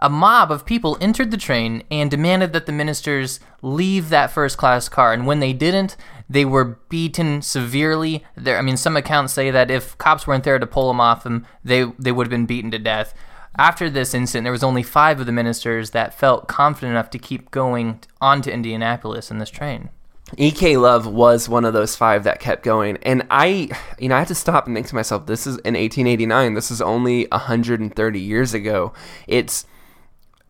a 0.00 0.10
mob 0.10 0.50
of 0.50 0.66
people 0.66 0.98
entered 1.00 1.30
the 1.30 1.36
train 1.36 1.82
and 1.90 2.10
demanded 2.10 2.52
that 2.52 2.66
the 2.66 2.72
ministers 2.72 3.40
leave 3.62 4.08
that 4.10 4.30
first 4.30 4.58
class 4.58 4.88
car. 4.88 5.12
And 5.12 5.26
when 5.26 5.40
they 5.40 5.52
didn't, 5.52 5.96
they 6.28 6.44
were 6.44 6.78
beaten 6.88 7.42
severely. 7.42 8.24
There, 8.36 8.58
I 8.58 8.62
mean, 8.62 8.76
some 8.76 8.96
accounts 8.96 9.32
say 9.32 9.50
that 9.50 9.70
if 9.70 9.96
cops 9.98 10.26
weren't 10.26 10.44
there 10.44 10.58
to 10.58 10.66
pull 10.66 10.88
them 10.88 11.00
off 11.00 11.24
them, 11.24 11.46
they 11.64 11.84
they 11.98 12.12
would 12.12 12.26
have 12.26 12.30
been 12.30 12.46
beaten 12.46 12.70
to 12.72 12.78
death. 12.78 13.14
After 13.58 13.88
this 13.88 14.12
incident, 14.12 14.44
there 14.44 14.52
was 14.52 14.64
only 14.64 14.82
five 14.82 15.18
of 15.18 15.26
the 15.26 15.32
ministers 15.32 15.90
that 15.90 16.12
felt 16.12 16.46
confident 16.46 16.90
enough 16.90 17.08
to 17.10 17.18
keep 17.18 17.50
going 17.50 18.00
on 18.20 18.42
to 18.42 18.52
Indianapolis 18.52 19.30
in 19.30 19.38
this 19.38 19.48
train. 19.48 19.88
EK 20.36 20.76
Love 20.76 21.06
was 21.06 21.48
one 21.48 21.64
of 21.64 21.72
those 21.72 21.94
five 21.94 22.24
that 22.24 22.40
kept 22.40 22.64
going. 22.64 22.98
And 23.02 23.26
I, 23.30 23.68
you 23.98 24.08
know, 24.08 24.16
I 24.16 24.18
had 24.18 24.28
to 24.28 24.34
stop 24.34 24.66
and 24.66 24.76
think 24.76 24.88
to 24.88 24.94
myself, 24.94 25.26
this 25.26 25.46
is 25.46 25.54
in 25.58 25.74
1889. 25.74 26.54
This 26.54 26.70
is 26.70 26.82
only 26.82 27.26
130 27.28 28.20
years 28.20 28.52
ago. 28.52 28.92
It's 29.26 29.66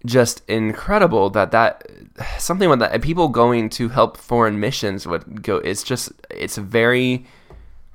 just 0.06 0.42
incredible 0.48 1.28
that 1.30 1.50
that 1.50 1.86
something 2.38 2.70
with 2.70 2.78
that 2.78 3.02
people 3.02 3.28
going 3.28 3.68
to 3.68 3.88
help 3.88 4.16
foreign 4.16 4.58
missions 4.58 5.06
would 5.06 5.42
go 5.42 5.56
it's 5.56 5.82
just 5.82 6.12
it's 6.30 6.56
very 6.56 7.26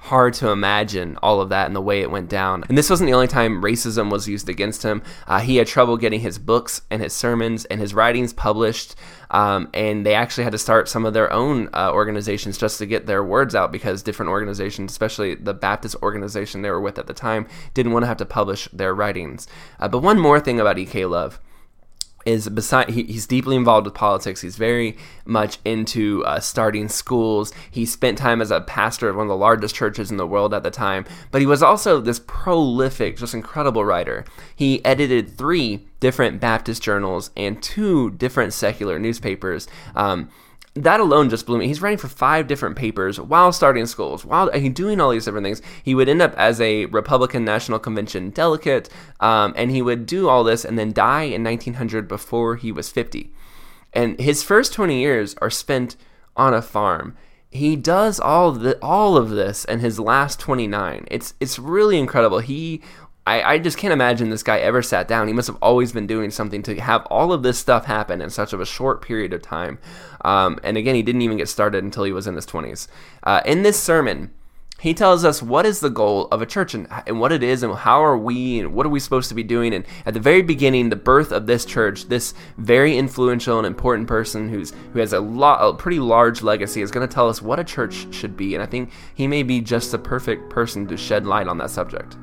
hard 0.01 0.33
to 0.33 0.49
imagine 0.49 1.15
all 1.21 1.41
of 1.41 1.49
that 1.49 1.67
and 1.67 1.75
the 1.75 1.81
way 1.81 2.01
it 2.01 2.09
went 2.09 2.27
down. 2.27 2.63
And 2.67 2.75
this 2.75 2.89
wasn't 2.89 3.07
the 3.07 3.13
only 3.13 3.27
time 3.27 3.61
racism 3.61 4.11
was 4.11 4.27
used 4.27 4.49
against 4.49 4.81
him. 4.81 5.03
Uh, 5.27 5.39
he 5.39 5.57
had 5.57 5.67
trouble 5.67 5.95
getting 5.95 6.21
his 6.21 6.39
books 6.39 6.81
and 6.89 7.03
his 7.03 7.13
sermons 7.13 7.65
and 7.65 7.79
his 7.79 7.93
writings 7.93 8.33
published 8.33 8.95
um, 9.29 9.69
and 9.75 10.03
they 10.03 10.15
actually 10.15 10.43
had 10.43 10.53
to 10.53 10.57
start 10.57 10.89
some 10.89 11.05
of 11.05 11.13
their 11.13 11.31
own 11.31 11.69
uh, 11.73 11.91
organizations 11.93 12.57
just 12.57 12.79
to 12.79 12.87
get 12.87 13.05
their 13.05 13.23
words 13.23 13.53
out 13.53 13.71
because 13.71 14.01
different 14.01 14.31
organizations 14.31 14.91
especially 14.91 15.35
the 15.35 15.53
baptist 15.53 15.95
organization 16.01 16.63
they 16.63 16.71
were 16.71 16.81
with 16.81 16.97
at 16.97 17.05
the 17.05 17.13
time 17.13 17.45
didn't 17.75 17.91
want 17.91 18.01
to 18.01 18.07
have 18.07 18.17
to 18.17 18.25
publish 18.25 18.67
their 18.73 18.95
writings. 18.95 19.47
Uh, 19.79 19.87
but 19.87 19.99
one 19.99 20.19
more 20.19 20.39
thing 20.39 20.59
about 20.59 20.79
ek 20.79 21.05
love 21.05 21.39
is 22.25 22.49
beside 22.49 22.89
he, 22.89 23.03
he's 23.03 23.27
deeply 23.27 23.55
involved 23.55 23.85
with 23.85 23.93
politics. 23.93 24.41
He's 24.41 24.57
very 24.57 24.97
much 25.25 25.59
into 25.65 26.23
uh, 26.25 26.39
starting 26.39 26.89
schools. 26.89 27.53
He 27.69 27.85
spent 27.85 28.17
time 28.17 28.41
as 28.41 28.51
a 28.51 28.61
pastor 28.61 29.09
of 29.09 29.15
one 29.15 29.27
of 29.27 29.29
the 29.29 29.35
largest 29.35 29.75
churches 29.75 30.11
in 30.11 30.17
the 30.17 30.27
world 30.27 30.53
at 30.53 30.63
the 30.63 30.71
time 30.71 31.05
but 31.31 31.41
he 31.41 31.47
was 31.47 31.63
also 31.63 31.99
this 31.99 32.19
prolific 32.19 33.17
just 33.17 33.33
incredible 33.33 33.85
writer. 33.85 34.25
He 34.55 34.83
edited 34.85 35.37
three 35.37 35.87
different 35.99 36.39
baptist 36.39 36.81
journals 36.81 37.31
and 37.37 37.61
two 37.61 38.11
different 38.11 38.53
secular 38.53 38.99
newspapers. 38.99 39.67
Um, 39.95 40.29
that 40.73 41.01
alone 41.01 41.29
just 41.29 41.45
blew 41.45 41.57
me. 41.57 41.67
He's 41.67 41.81
writing 41.81 41.97
for 41.97 42.07
five 42.07 42.47
different 42.47 42.77
papers 42.77 43.19
while 43.19 43.51
starting 43.51 43.85
schools, 43.85 44.23
while 44.23 44.49
he's 44.51 44.73
doing 44.73 45.01
all 45.01 45.11
these 45.11 45.25
different 45.25 45.45
things. 45.45 45.61
He 45.83 45.93
would 45.93 46.07
end 46.07 46.21
up 46.21 46.33
as 46.37 46.61
a 46.61 46.85
Republican 46.85 47.43
National 47.43 47.77
Convention 47.77 48.29
delegate, 48.29 48.89
um, 49.19 49.53
and 49.57 49.69
he 49.71 49.81
would 49.81 50.05
do 50.05 50.29
all 50.29 50.43
this 50.43 50.63
and 50.63 50.79
then 50.79 50.93
die 50.93 51.23
in 51.23 51.43
1900 51.43 52.07
before 52.07 52.55
he 52.55 52.71
was 52.71 52.89
50. 52.89 53.33
And 53.91 54.17
his 54.19 54.43
first 54.43 54.71
20 54.73 54.97
years 54.97 55.35
are 55.41 55.49
spent 55.49 55.97
on 56.37 56.53
a 56.53 56.61
farm. 56.61 57.17
He 57.49 57.75
does 57.75 58.17
all 58.17 58.53
the, 58.53 58.79
all 58.81 59.17
of 59.17 59.29
this 59.29 59.65
in 59.65 59.79
his 59.79 59.99
last 59.99 60.39
29. 60.39 61.05
It's 61.11 61.33
it's 61.41 61.59
really 61.59 61.99
incredible. 61.99 62.39
He 62.39 62.81
I, 63.27 63.53
I 63.53 63.57
just 63.59 63.77
can't 63.77 63.93
imagine 63.93 64.29
this 64.29 64.41
guy 64.41 64.57
ever 64.59 64.81
sat 64.81 65.07
down. 65.07 65.27
He 65.27 65.33
must 65.33 65.47
have 65.47 65.57
always 65.61 65.91
been 65.91 66.07
doing 66.07 66.31
something 66.31 66.63
to 66.63 66.79
have 66.81 67.05
all 67.05 67.31
of 67.31 67.43
this 67.43 67.59
stuff 67.59 67.85
happen 67.85 68.19
in 68.21 68.31
such 68.31 68.51
of 68.51 68.59
a 68.59 68.65
short 68.65 69.01
period 69.01 69.31
of 69.31 69.43
time. 69.43 69.77
Um, 70.25 70.59
and 70.63 70.75
again, 70.75 70.95
he 70.95 71.03
didn't 71.03 71.21
even 71.21 71.37
get 71.37 71.47
started 71.47 71.83
until 71.83 72.03
he 72.03 72.11
was 72.11 72.25
in 72.25 72.35
his 72.35 72.47
20s. 72.47 72.87
Uh, 73.23 73.41
in 73.45 73.61
this 73.61 73.79
sermon, 73.79 74.31
he 74.79 74.95
tells 74.95 75.23
us 75.23 75.43
what 75.43 75.67
is 75.67 75.79
the 75.79 75.91
goal 75.91 76.27
of 76.31 76.41
a 76.41 76.47
church 76.47 76.73
and, 76.73 76.87
and 77.05 77.19
what 77.19 77.31
it 77.31 77.43
is 77.43 77.61
and 77.61 77.75
how 77.75 78.03
are 78.03 78.17
we 78.17 78.59
and 78.59 78.73
what 78.73 78.87
are 78.87 78.89
we 78.89 78.99
supposed 78.99 79.29
to 79.29 79.35
be 79.35 79.43
doing. 79.43 79.75
And 79.75 79.85
at 80.07 80.15
the 80.15 80.19
very 80.19 80.41
beginning, 80.41 80.89
the 80.89 80.95
birth 80.95 81.31
of 81.31 81.45
this 81.45 81.65
church, 81.65 82.05
this 82.05 82.33
very 82.57 82.97
influential 82.97 83.59
and 83.59 83.67
important 83.67 84.07
person 84.07 84.49
who's 84.49 84.73
who 84.93 84.99
has 84.99 85.13
a 85.13 85.19
lot, 85.19 85.59
a 85.61 85.77
pretty 85.77 85.99
large 85.99 86.41
legacy, 86.41 86.81
is 86.81 86.89
going 86.89 87.07
to 87.07 87.13
tell 87.13 87.29
us 87.29 87.43
what 87.43 87.59
a 87.59 87.63
church 87.63 88.11
should 88.11 88.35
be. 88.35 88.55
And 88.55 88.63
I 88.63 88.65
think 88.65 88.89
he 89.13 89.27
may 89.27 89.43
be 89.43 89.61
just 89.61 89.91
the 89.91 89.99
perfect 89.99 90.49
person 90.49 90.87
to 90.87 90.97
shed 90.97 91.27
light 91.27 91.47
on 91.47 91.59
that 91.59 91.69
subject. 91.69 92.17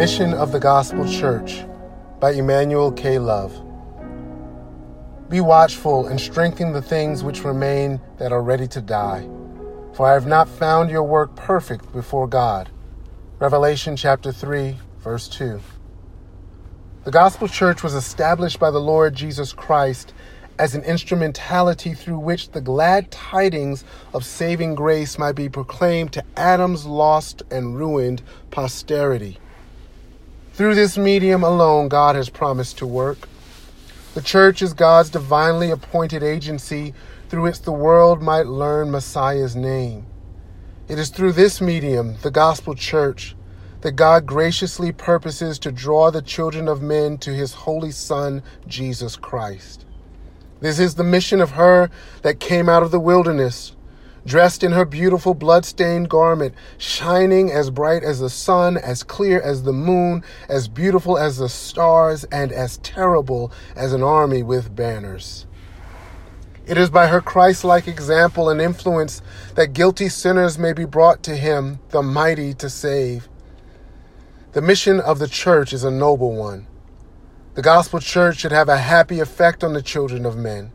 Mission 0.00 0.32
of 0.32 0.50
the 0.50 0.58
Gospel 0.58 1.06
Church 1.06 1.62
by 2.20 2.30
Emmanuel 2.30 2.90
K. 2.90 3.18
Love. 3.18 3.52
Be 5.28 5.42
watchful 5.42 6.06
and 6.06 6.18
strengthen 6.18 6.72
the 6.72 6.80
things 6.80 7.22
which 7.22 7.44
remain 7.44 8.00
that 8.16 8.32
are 8.32 8.40
ready 8.40 8.66
to 8.68 8.80
die, 8.80 9.28
for 9.92 10.06
I 10.06 10.14
have 10.14 10.26
not 10.26 10.48
found 10.48 10.90
your 10.90 11.02
work 11.02 11.36
perfect 11.36 11.92
before 11.92 12.26
God. 12.26 12.70
Revelation 13.40 13.94
chapter 13.94 14.32
3, 14.32 14.74
verse 15.00 15.28
2. 15.28 15.60
The 17.04 17.10
Gospel 17.10 17.46
Church 17.46 17.82
was 17.82 17.92
established 17.92 18.58
by 18.58 18.70
the 18.70 18.80
Lord 18.80 19.14
Jesus 19.14 19.52
Christ 19.52 20.14
as 20.58 20.74
an 20.74 20.82
instrumentality 20.84 21.92
through 21.92 22.20
which 22.20 22.52
the 22.52 22.62
glad 22.62 23.10
tidings 23.10 23.84
of 24.14 24.24
saving 24.24 24.76
grace 24.76 25.18
might 25.18 25.36
be 25.36 25.50
proclaimed 25.50 26.14
to 26.14 26.24
Adam's 26.38 26.86
lost 26.86 27.42
and 27.50 27.76
ruined 27.76 28.22
posterity. 28.50 29.38
Through 30.52 30.74
this 30.74 30.98
medium 30.98 31.42
alone, 31.42 31.88
God 31.88 32.16
has 32.16 32.28
promised 32.28 32.76
to 32.78 32.86
work. 32.86 33.28
The 34.14 34.20
church 34.20 34.60
is 34.60 34.74
God's 34.74 35.08
divinely 35.08 35.70
appointed 35.70 36.22
agency 36.22 36.92
through 37.28 37.42
which 37.42 37.62
the 37.62 37.72
world 37.72 38.20
might 38.20 38.46
learn 38.46 38.90
Messiah's 38.90 39.54
name. 39.54 40.06
It 40.88 40.98
is 40.98 41.08
through 41.08 41.32
this 41.32 41.60
medium, 41.60 42.16
the 42.22 42.30
gospel 42.32 42.74
church, 42.74 43.36
that 43.82 43.92
God 43.92 44.26
graciously 44.26 44.92
purposes 44.92 45.58
to 45.60 45.72
draw 45.72 46.10
the 46.10 46.20
children 46.20 46.68
of 46.68 46.82
men 46.82 47.16
to 47.18 47.32
his 47.32 47.54
holy 47.54 47.92
Son, 47.92 48.42
Jesus 48.66 49.16
Christ. 49.16 49.86
This 50.60 50.78
is 50.78 50.96
the 50.96 51.04
mission 51.04 51.40
of 51.40 51.52
her 51.52 51.90
that 52.22 52.40
came 52.40 52.68
out 52.68 52.82
of 52.82 52.90
the 52.90 53.00
wilderness 53.00 53.76
dressed 54.26 54.62
in 54.62 54.72
her 54.72 54.84
beautiful 54.84 55.34
blood-stained 55.34 56.08
garment, 56.08 56.54
shining 56.78 57.50
as 57.50 57.70
bright 57.70 58.02
as 58.02 58.20
the 58.20 58.30
sun, 58.30 58.76
as 58.76 59.02
clear 59.02 59.40
as 59.40 59.62
the 59.62 59.72
moon, 59.72 60.22
as 60.48 60.68
beautiful 60.68 61.18
as 61.18 61.38
the 61.38 61.48
stars, 61.48 62.24
and 62.24 62.52
as 62.52 62.78
terrible 62.78 63.52
as 63.74 63.92
an 63.92 64.02
army 64.02 64.42
with 64.42 64.74
banners. 64.74 65.46
It 66.66 66.78
is 66.78 66.90
by 66.90 67.08
her 67.08 67.20
Christ 67.20 67.64
like 67.64 67.88
example 67.88 68.48
and 68.48 68.60
influence 68.60 69.22
that 69.56 69.72
guilty 69.72 70.08
sinners 70.08 70.58
may 70.58 70.72
be 70.72 70.84
brought 70.84 71.22
to 71.24 71.36
Him, 71.36 71.80
the 71.88 72.02
mighty 72.02 72.54
to 72.54 72.70
save. 72.70 73.28
The 74.52 74.62
mission 74.62 75.00
of 75.00 75.18
the 75.18 75.28
church 75.28 75.72
is 75.72 75.84
a 75.84 75.90
noble 75.90 76.36
one. 76.36 76.66
The 77.54 77.62
gospel 77.62 77.98
church 77.98 78.38
should 78.38 78.52
have 78.52 78.68
a 78.68 78.78
happy 78.78 79.18
effect 79.18 79.64
on 79.64 79.72
the 79.72 79.82
children 79.82 80.24
of 80.24 80.36
men. 80.36 80.70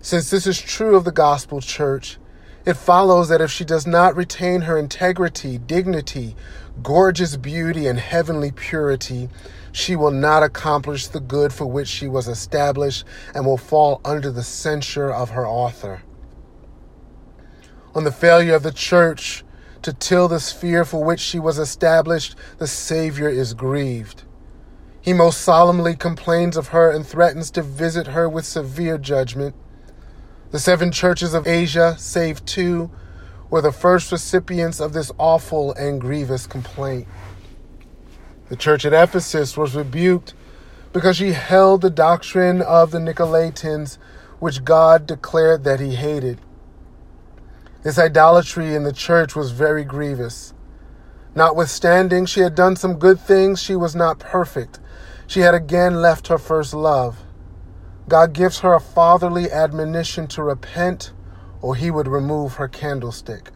Since 0.00 0.30
this 0.30 0.46
is 0.46 0.60
true 0.60 0.96
of 0.96 1.04
the 1.04 1.12
gospel 1.12 1.60
church, 1.60 2.18
it 2.66 2.74
follows 2.74 3.28
that 3.28 3.40
if 3.40 3.50
she 3.50 3.64
does 3.64 3.86
not 3.86 4.16
retain 4.16 4.62
her 4.62 4.76
integrity, 4.76 5.58
dignity, 5.58 6.36
gorgeous 6.82 7.36
beauty, 7.36 7.86
and 7.86 7.98
heavenly 7.98 8.50
purity, 8.50 9.28
she 9.72 9.96
will 9.96 10.10
not 10.10 10.42
accomplish 10.42 11.06
the 11.06 11.20
good 11.20 11.52
for 11.52 11.66
which 11.66 11.88
she 11.88 12.08
was 12.08 12.28
established 12.28 13.04
and 13.34 13.46
will 13.46 13.56
fall 13.56 14.00
under 14.04 14.30
the 14.30 14.42
censure 14.42 15.10
of 15.10 15.30
her 15.30 15.46
author. 15.46 16.02
On 17.94 18.04
the 18.04 18.12
failure 18.12 18.54
of 18.54 18.62
the 18.62 18.72
church 18.72 19.44
to 19.82 19.92
till 19.92 20.28
the 20.28 20.40
sphere 20.40 20.84
for 20.84 21.02
which 21.02 21.20
she 21.20 21.38
was 21.38 21.58
established, 21.58 22.36
the 22.58 22.66
Savior 22.66 23.28
is 23.28 23.54
grieved. 23.54 24.24
He 25.00 25.12
most 25.12 25.40
solemnly 25.40 25.96
complains 25.96 26.56
of 26.56 26.68
her 26.68 26.90
and 26.90 27.06
threatens 27.06 27.50
to 27.52 27.62
visit 27.62 28.08
her 28.08 28.28
with 28.28 28.44
severe 28.44 28.98
judgment. 28.98 29.54
The 30.50 30.58
seven 30.58 30.90
churches 30.90 31.32
of 31.32 31.46
Asia, 31.46 31.94
save 31.96 32.44
two, 32.44 32.90
were 33.50 33.60
the 33.60 33.70
first 33.70 34.10
recipients 34.10 34.80
of 34.80 34.92
this 34.92 35.12
awful 35.16 35.72
and 35.74 36.00
grievous 36.00 36.48
complaint. 36.48 37.06
The 38.48 38.56
church 38.56 38.84
at 38.84 38.92
Ephesus 38.92 39.56
was 39.56 39.76
rebuked 39.76 40.34
because 40.92 41.16
she 41.16 41.32
held 41.32 41.82
the 41.82 41.90
doctrine 41.90 42.62
of 42.62 42.90
the 42.90 42.98
Nicolaitans, 42.98 43.98
which 44.40 44.64
God 44.64 45.06
declared 45.06 45.62
that 45.62 45.78
he 45.78 45.94
hated. 45.94 46.40
This 47.84 47.96
idolatry 47.96 48.74
in 48.74 48.82
the 48.82 48.92
church 48.92 49.36
was 49.36 49.52
very 49.52 49.84
grievous. 49.84 50.52
Notwithstanding, 51.36 52.26
she 52.26 52.40
had 52.40 52.56
done 52.56 52.74
some 52.74 52.98
good 52.98 53.20
things, 53.20 53.62
she 53.62 53.76
was 53.76 53.94
not 53.94 54.18
perfect. 54.18 54.80
She 55.28 55.40
had 55.40 55.54
again 55.54 56.02
left 56.02 56.26
her 56.26 56.38
first 56.38 56.74
love. 56.74 57.22
God 58.10 58.34
gives 58.34 58.60
her 58.60 58.74
a 58.74 58.80
fatherly 58.80 59.52
admonition 59.52 60.26
to 60.28 60.42
repent, 60.42 61.12
or 61.62 61.76
he 61.76 61.92
would 61.92 62.08
remove 62.08 62.54
her 62.54 62.68
candlestick. 62.68 63.52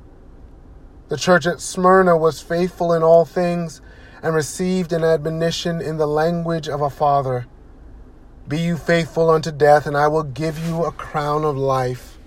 The 1.08 1.18
church 1.18 1.46
at 1.46 1.60
Smyrna 1.60 2.16
was 2.16 2.40
faithful 2.40 2.92
in 2.92 3.02
all 3.02 3.24
things 3.24 3.82
and 4.22 4.34
received 4.34 4.92
an 4.92 5.04
admonition 5.04 5.80
in 5.82 5.98
the 5.98 6.06
language 6.06 6.68
of 6.68 6.80
a 6.80 6.90
father 6.90 7.46
Be 8.48 8.60
you 8.60 8.76
faithful 8.76 9.30
unto 9.30 9.50
death, 9.50 9.86
and 9.86 9.96
I 9.96 10.08
will 10.08 10.22
give 10.22 10.58
you 10.58 10.84
a 10.84 10.92
crown 10.92 11.44
of 11.44 11.56
life. 11.56 12.18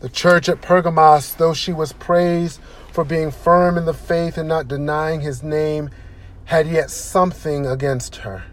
The 0.00 0.10
church 0.10 0.48
at 0.48 0.62
Pergamos, 0.62 1.34
though 1.34 1.54
she 1.54 1.72
was 1.72 1.94
praised 1.94 2.60
for 2.92 3.04
being 3.04 3.30
firm 3.30 3.78
in 3.78 3.86
the 3.86 3.94
faith 3.94 4.38
and 4.38 4.48
not 4.48 4.68
denying 4.68 5.22
his 5.22 5.42
name, 5.42 5.90
had 6.46 6.68
yet 6.68 6.90
something 6.90 7.66
against 7.66 8.16
her. 8.16 8.44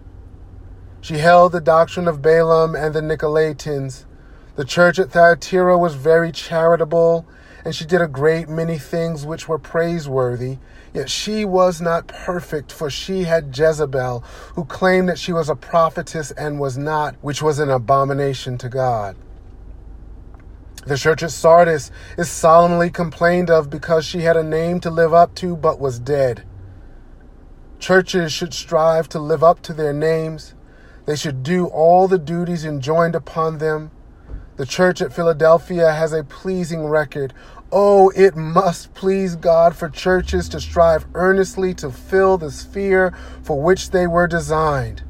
She 1.04 1.18
held 1.18 1.52
the 1.52 1.60
doctrine 1.60 2.08
of 2.08 2.22
Balaam 2.22 2.76
and 2.76 2.96
the 2.96 3.02
Nicolaitans. 3.02 4.06
The 4.56 4.64
church 4.64 4.98
at 4.98 5.12
Thyatira 5.12 5.78
was 5.78 5.96
very 5.96 6.32
charitable, 6.32 7.26
and 7.66 7.76
she 7.76 7.84
did 7.84 8.00
a 8.00 8.08
great 8.08 8.48
many 8.48 8.78
things 8.78 9.26
which 9.26 9.50
were 9.50 9.60
praiseworthy. 9.60 10.60
Yet 10.94 11.10
she 11.10 11.44
was 11.44 11.82
not 11.82 12.08
perfect, 12.08 12.72
for 12.72 12.90
she 12.90 13.26
had 13.26 13.58
Jezebel, 13.58 14.24
who 14.56 14.64
claimed 14.64 15.10
that 15.10 15.20
she 15.20 15.34
was 15.34 15.50
a 15.50 15.58
prophetess 15.58 16.32
and 16.32 16.58
was 16.58 16.78
not, 16.78 17.16
which 17.20 17.42
was 17.42 17.60
an 17.60 17.70
abomination 17.70 18.58
to 18.60 18.70
God. 18.70 19.18
The 20.86 20.98
church 20.98 21.22
at 21.22 21.32
Sardis 21.32 21.92
is 22.18 22.32
solemnly 22.32 22.90
complained 22.90 23.50
of 23.50 23.70
because 23.70 24.06
she 24.06 24.22
had 24.22 24.38
a 24.38 24.44
name 24.44 24.80
to 24.80 24.90
live 24.90 25.14
up 25.14 25.36
to 25.36 25.58
but 25.58 25.82
was 25.82 26.00
dead. 26.00 26.46
Churches 27.78 28.32
should 28.32 28.54
strive 28.54 29.10
to 29.10 29.20
live 29.20 29.44
up 29.44 29.62
to 29.64 29.74
their 29.74 29.92
names. 29.92 30.56
They 31.06 31.16
should 31.16 31.44
do 31.44 31.68
all 31.68 32.08
the 32.08 32.18
duties 32.18 32.64
enjoined 32.64 33.16
upon 33.16 33.58
them. 33.58 33.92
The 34.56 34.66
church 34.66 35.02
at 35.02 35.14
Philadelphia 35.14 35.92
has 35.92 36.14
a 36.14 36.24
pleasing 36.24 36.86
record. 36.86 37.34
Oh, 37.72 38.10
it 38.16 38.36
must 38.36 38.94
please 38.94 39.36
God 39.36 39.76
for 39.76 39.90
churches 39.90 40.48
to 40.50 40.62
strive 40.62 41.08
earnestly 41.16 41.74
to 41.76 41.90
fill 41.90 42.38
the 42.38 42.52
sphere 42.52 43.14
for 43.42 43.62
which 43.62 43.90
they 43.90 44.06
were 44.06 44.28
designed. 44.28 45.04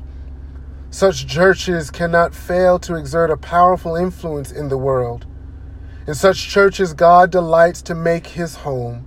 Such 0.90 1.28
churches 1.28 1.92
cannot 1.92 2.34
fail 2.34 2.80
to 2.80 2.96
exert 2.96 3.32
a 3.32 3.38
powerful 3.38 3.96
influence 3.96 4.52
in 4.52 4.70
the 4.70 4.78
world. 4.78 5.26
In 6.08 6.16
such 6.16 6.50
churches, 6.50 6.94
God 6.94 7.32
delights 7.32 7.82
to 7.84 7.96
make 7.96 8.28
his 8.28 8.56
home. 8.58 9.06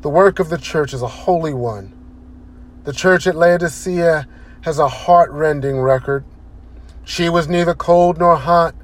The 0.00 0.08
work 0.08 0.38
of 0.38 0.48
the 0.48 0.58
church 0.58 0.92
is 0.92 1.02
a 1.02 1.08
holy 1.08 1.54
one. 1.54 1.92
The 2.84 2.92
church 2.92 3.26
at 3.26 3.36
Laodicea 3.36 4.26
has 4.62 4.78
a 4.78 4.88
heart-rending 4.88 5.80
record. 5.80 6.24
She 7.04 7.28
was 7.28 7.48
neither 7.48 7.74
cold 7.74 8.18
nor 8.18 8.36
hot. 8.36 8.74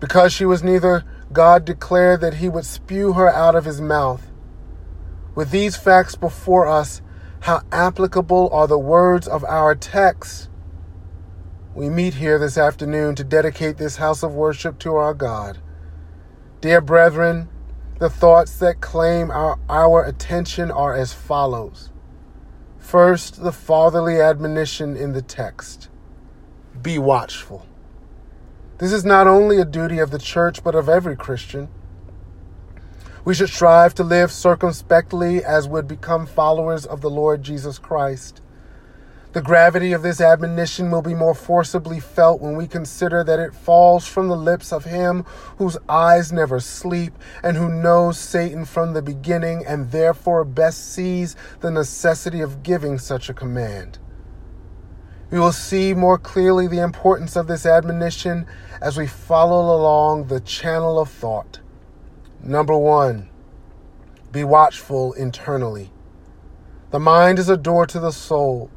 Because 0.00 0.32
she 0.32 0.44
was 0.44 0.62
neither 0.62 1.04
God 1.32 1.64
declared 1.64 2.20
that 2.20 2.34
he 2.34 2.48
would 2.48 2.64
spew 2.64 3.14
her 3.14 3.28
out 3.28 3.54
of 3.54 3.64
his 3.64 3.80
mouth. 3.80 4.30
With 5.34 5.50
these 5.50 5.76
facts 5.76 6.14
before 6.14 6.66
us, 6.66 7.02
how 7.40 7.62
applicable 7.72 8.48
are 8.52 8.66
the 8.66 8.78
words 8.78 9.28
of 9.28 9.44
our 9.44 9.74
text? 9.74 10.48
We 11.74 11.88
meet 11.88 12.14
here 12.14 12.38
this 12.38 12.58
afternoon 12.58 13.14
to 13.16 13.24
dedicate 13.24 13.76
this 13.76 13.96
house 13.96 14.22
of 14.22 14.34
worship 14.34 14.78
to 14.80 14.94
our 14.96 15.14
God. 15.14 15.58
Dear 16.60 16.80
brethren, 16.80 17.48
the 17.98 18.10
thoughts 18.10 18.58
that 18.58 18.80
claim 18.80 19.30
our, 19.30 19.58
our 19.68 20.04
attention 20.04 20.70
are 20.70 20.94
as 20.94 21.12
follows. 21.12 21.90
First, 22.88 23.42
the 23.42 23.52
fatherly 23.52 24.18
admonition 24.18 24.96
in 24.96 25.12
the 25.12 25.20
text 25.20 25.90
be 26.80 26.98
watchful. 26.98 27.66
This 28.78 28.94
is 28.94 29.04
not 29.04 29.26
only 29.26 29.58
a 29.58 29.66
duty 29.66 29.98
of 29.98 30.10
the 30.10 30.18
church, 30.18 30.64
but 30.64 30.74
of 30.74 30.88
every 30.88 31.14
Christian. 31.14 31.68
We 33.26 33.34
should 33.34 33.50
strive 33.50 33.92
to 33.96 34.04
live 34.04 34.32
circumspectly 34.32 35.44
as 35.44 35.68
would 35.68 35.86
become 35.86 36.26
followers 36.26 36.86
of 36.86 37.02
the 37.02 37.10
Lord 37.10 37.42
Jesus 37.42 37.78
Christ. 37.78 38.40
The 39.32 39.42
gravity 39.42 39.92
of 39.92 40.02
this 40.02 40.22
admonition 40.22 40.90
will 40.90 41.02
be 41.02 41.14
more 41.14 41.34
forcibly 41.34 42.00
felt 42.00 42.40
when 42.40 42.56
we 42.56 42.66
consider 42.66 43.22
that 43.24 43.38
it 43.38 43.54
falls 43.54 44.06
from 44.06 44.28
the 44.28 44.36
lips 44.36 44.72
of 44.72 44.86
him 44.86 45.24
whose 45.58 45.76
eyes 45.86 46.32
never 46.32 46.60
sleep 46.60 47.12
and 47.42 47.54
who 47.54 47.68
knows 47.68 48.18
Satan 48.18 48.64
from 48.64 48.94
the 48.94 49.02
beginning 49.02 49.66
and 49.66 49.90
therefore 49.90 50.44
best 50.44 50.94
sees 50.94 51.36
the 51.60 51.70
necessity 51.70 52.40
of 52.40 52.62
giving 52.62 52.98
such 52.98 53.28
a 53.28 53.34
command. 53.34 53.98
We 55.30 55.38
will 55.38 55.52
see 55.52 55.92
more 55.92 56.16
clearly 56.16 56.66
the 56.66 56.82
importance 56.82 57.36
of 57.36 57.48
this 57.48 57.66
admonition 57.66 58.46
as 58.80 58.96
we 58.96 59.06
follow 59.06 59.76
along 59.76 60.28
the 60.28 60.40
channel 60.40 60.98
of 60.98 61.10
thought. 61.10 61.60
Number 62.42 62.76
one, 62.78 63.28
be 64.32 64.42
watchful 64.42 65.12
internally. 65.12 65.92
The 66.92 66.98
mind 66.98 67.38
is 67.38 67.50
a 67.50 67.58
door 67.58 67.84
to 67.88 68.00
the 68.00 68.10
soul. 68.10 68.70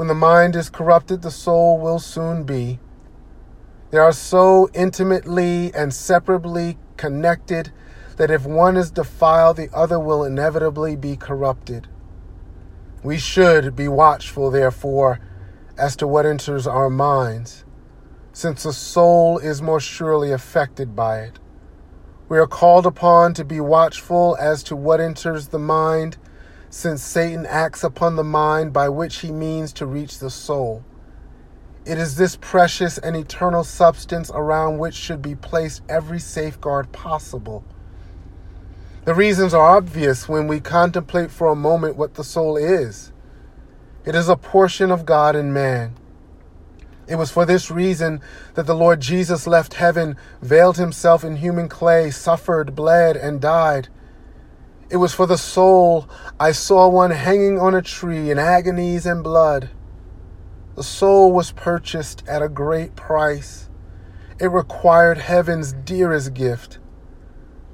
When 0.00 0.08
the 0.08 0.14
mind 0.14 0.56
is 0.56 0.70
corrupted, 0.70 1.20
the 1.20 1.30
soul 1.30 1.78
will 1.78 1.98
soon 1.98 2.44
be. 2.44 2.78
They 3.90 3.98
are 3.98 4.12
so 4.12 4.70
intimately 4.72 5.74
and 5.74 5.92
separably 5.92 6.78
connected 6.96 7.70
that 8.16 8.30
if 8.30 8.46
one 8.46 8.78
is 8.78 8.90
defiled, 8.90 9.58
the 9.58 9.68
other 9.74 10.00
will 10.00 10.24
inevitably 10.24 10.96
be 10.96 11.16
corrupted. 11.18 11.86
We 13.02 13.18
should 13.18 13.76
be 13.76 13.88
watchful, 13.88 14.50
therefore, 14.50 15.20
as 15.76 15.96
to 15.96 16.06
what 16.06 16.24
enters 16.24 16.66
our 16.66 16.88
minds, 16.88 17.66
since 18.32 18.62
the 18.62 18.72
soul 18.72 19.36
is 19.36 19.60
more 19.60 19.80
surely 19.80 20.32
affected 20.32 20.96
by 20.96 21.20
it. 21.24 21.38
We 22.26 22.38
are 22.38 22.46
called 22.46 22.86
upon 22.86 23.34
to 23.34 23.44
be 23.44 23.60
watchful 23.60 24.34
as 24.40 24.62
to 24.62 24.76
what 24.76 24.98
enters 24.98 25.48
the 25.48 25.58
mind, 25.58 26.16
since 26.70 27.02
Satan 27.02 27.44
acts 27.46 27.82
upon 27.82 28.16
the 28.16 28.24
mind 28.24 28.72
by 28.72 28.88
which 28.88 29.18
he 29.18 29.32
means 29.32 29.72
to 29.74 29.86
reach 29.86 30.18
the 30.18 30.30
soul. 30.30 30.84
It 31.84 31.98
is 31.98 32.16
this 32.16 32.36
precious 32.36 32.96
and 32.96 33.16
eternal 33.16 33.64
substance 33.64 34.30
around 34.32 34.78
which 34.78 34.94
should 34.94 35.20
be 35.20 35.34
placed 35.34 35.82
every 35.88 36.20
safeguard 36.20 36.92
possible. 36.92 37.64
The 39.04 39.14
reasons 39.14 39.52
are 39.52 39.76
obvious 39.76 40.28
when 40.28 40.46
we 40.46 40.60
contemplate 40.60 41.30
for 41.30 41.48
a 41.48 41.56
moment 41.56 41.96
what 41.96 42.14
the 42.14 42.22
soul 42.24 42.56
is. 42.56 43.12
It 44.04 44.14
is 44.14 44.28
a 44.28 44.36
portion 44.36 44.92
of 44.92 45.04
God 45.04 45.34
and 45.34 45.52
man. 45.52 45.94
It 47.08 47.16
was 47.16 47.32
for 47.32 47.44
this 47.44 47.72
reason 47.72 48.20
that 48.54 48.66
the 48.66 48.74
Lord 48.76 49.00
Jesus 49.00 49.48
left 49.48 49.74
heaven, 49.74 50.16
veiled 50.40 50.76
himself 50.76 51.24
in 51.24 51.36
human 51.36 51.68
clay, 51.68 52.10
suffered, 52.10 52.76
bled, 52.76 53.16
and 53.16 53.40
died. 53.40 53.88
It 54.90 54.96
was 54.96 55.14
for 55.14 55.26
the 55.26 55.38
soul 55.38 56.08
I 56.40 56.50
saw 56.50 56.88
one 56.88 57.12
hanging 57.12 57.60
on 57.60 57.76
a 57.76 57.82
tree 57.82 58.28
in 58.28 58.40
agonies 58.40 59.06
and 59.06 59.22
blood. 59.22 59.70
The 60.74 60.82
soul 60.82 61.30
was 61.30 61.52
purchased 61.52 62.26
at 62.26 62.42
a 62.42 62.48
great 62.48 62.96
price. 62.96 63.68
It 64.40 64.50
required 64.50 65.18
heaven's 65.18 65.72
dearest 65.72 66.34
gift. 66.34 66.78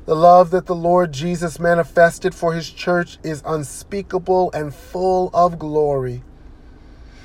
The 0.05 0.15
love 0.15 0.51
that 0.51 0.67
the 0.67 0.75
Lord 0.75 1.13
Jesus 1.13 1.59
manifested 1.59 2.35
for 2.35 2.53
his 2.53 2.71
church 2.71 3.19
is 3.23 3.43
unspeakable 3.47 4.53
and 4.53 4.75
full 4.75 5.31
of 5.33 5.59
glory. 5.59 6.23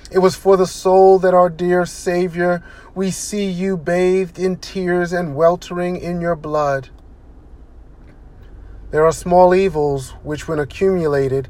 It 0.10 0.20
was 0.20 0.36
for 0.36 0.56
the 0.56 0.68
soul 0.68 1.20
that 1.20 1.34
our 1.34 1.50
dear 1.50 1.86
Savior, 1.86 2.64
we 2.96 3.12
see 3.12 3.50
you 3.50 3.76
bathed 3.76 4.40
in 4.40 4.56
tears 4.56 5.12
and 5.12 5.36
weltering 5.36 5.98
in 5.98 6.22
your 6.22 6.38
blood. 6.38 6.90
There 8.92 9.06
are 9.06 9.14
small 9.14 9.56
evils 9.56 10.12
which, 10.22 10.50
when 10.50 10.60
accumulated, 10.60 11.48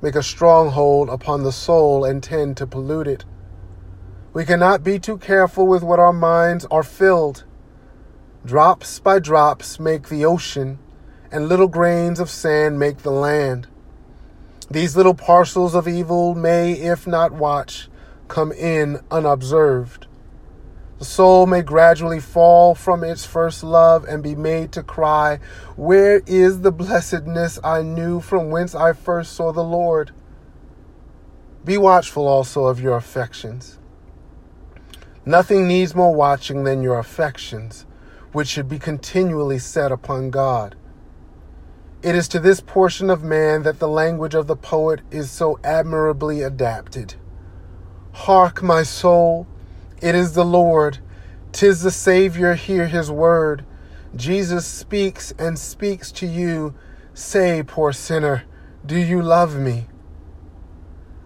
make 0.00 0.14
a 0.14 0.22
stronghold 0.22 1.10
upon 1.10 1.42
the 1.42 1.52
soul 1.52 2.02
and 2.02 2.22
tend 2.22 2.56
to 2.56 2.66
pollute 2.66 3.06
it. 3.06 3.26
We 4.32 4.46
cannot 4.46 4.82
be 4.82 4.98
too 4.98 5.18
careful 5.18 5.66
with 5.66 5.82
what 5.82 6.00
our 6.00 6.12
minds 6.14 6.64
are 6.70 6.82
filled. 6.82 7.44
Drops 8.44 9.00
by 9.00 9.18
drops 9.18 9.78
make 9.78 10.08
the 10.08 10.24
ocean, 10.24 10.78
and 11.30 11.46
little 11.46 11.68
grains 11.68 12.20
of 12.20 12.30
sand 12.30 12.78
make 12.78 12.98
the 12.98 13.10
land. 13.10 13.66
These 14.70 14.96
little 14.96 15.14
parcels 15.14 15.74
of 15.74 15.86
evil 15.86 16.34
may, 16.34 16.72
if 16.72 17.06
not 17.06 17.32
watched, 17.32 17.90
come 18.28 18.50
in 18.52 19.00
unobserved. 19.10 20.07
The 20.98 21.04
soul 21.04 21.46
may 21.46 21.62
gradually 21.62 22.18
fall 22.18 22.74
from 22.74 23.04
its 23.04 23.24
first 23.24 23.62
love 23.62 24.04
and 24.04 24.20
be 24.20 24.34
made 24.34 24.72
to 24.72 24.82
cry, 24.82 25.38
Where 25.76 26.22
is 26.26 26.62
the 26.62 26.72
blessedness 26.72 27.60
I 27.62 27.82
knew 27.82 28.20
from 28.20 28.50
whence 28.50 28.74
I 28.74 28.92
first 28.94 29.32
saw 29.34 29.52
the 29.52 29.62
Lord? 29.62 30.10
Be 31.64 31.78
watchful 31.78 32.26
also 32.26 32.64
of 32.64 32.80
your 32.80 32.96
affections. 32.96 33.78
Nothing 35.24 35.68
needs 35.68 35.94
more 35.94 36.14
watching 36.14 36.64
than 36.64 36.82
your 36.82 36.98
affections, 36.98 37.86
which 38.32 38.48
should 38.48 38.68
be 38.68 38.80
continually 38.80 39.60
set 39.60 39.92
upon 39.92 40.30
God. 40.30 40.74
It 42.02 42.16
is 42.16 42.26
to 42.28 42.40
this 42.40 42.60
portion 42.60 43.08
of 43.08 43.22
man 43.22 43.62
that 43.62 43.78
the 43.78 43.88
language 43.88 44.34
of 44.34 44.48
the 44.48 44.56
poet 44.56 45.00
is 45.12 45.30
so 45.30 45.60
admirably 45.62 46.42
adapted. 46.42 47.14
Hark, 48.12 48.62
my 48.62 48.82
soul, 48.82 49.46
it 50.00 50.14
is 50.14 50.34
the 50.34 50.44
Lord, 50.44 50.98
tis 51.52 51.82
the 51.82 51.90
Savior, 51.90 52.54
hear 52.54 52.86
his 52.86 53.10
word. 53.10 53.64
Jesus 54.14 54.66
speaks 54.66 55.32
and 55.38 55.58
speaks 55.58 56.12
to 56.12 56.26
you. 56.26 56.74
Say, 57.14 57.62
poor 57.66 57.92
sinner, 57.92 58.44
do 58.86 58.96
you 58.96 59.20
love 59.20 59.56
me? 59.56 59.86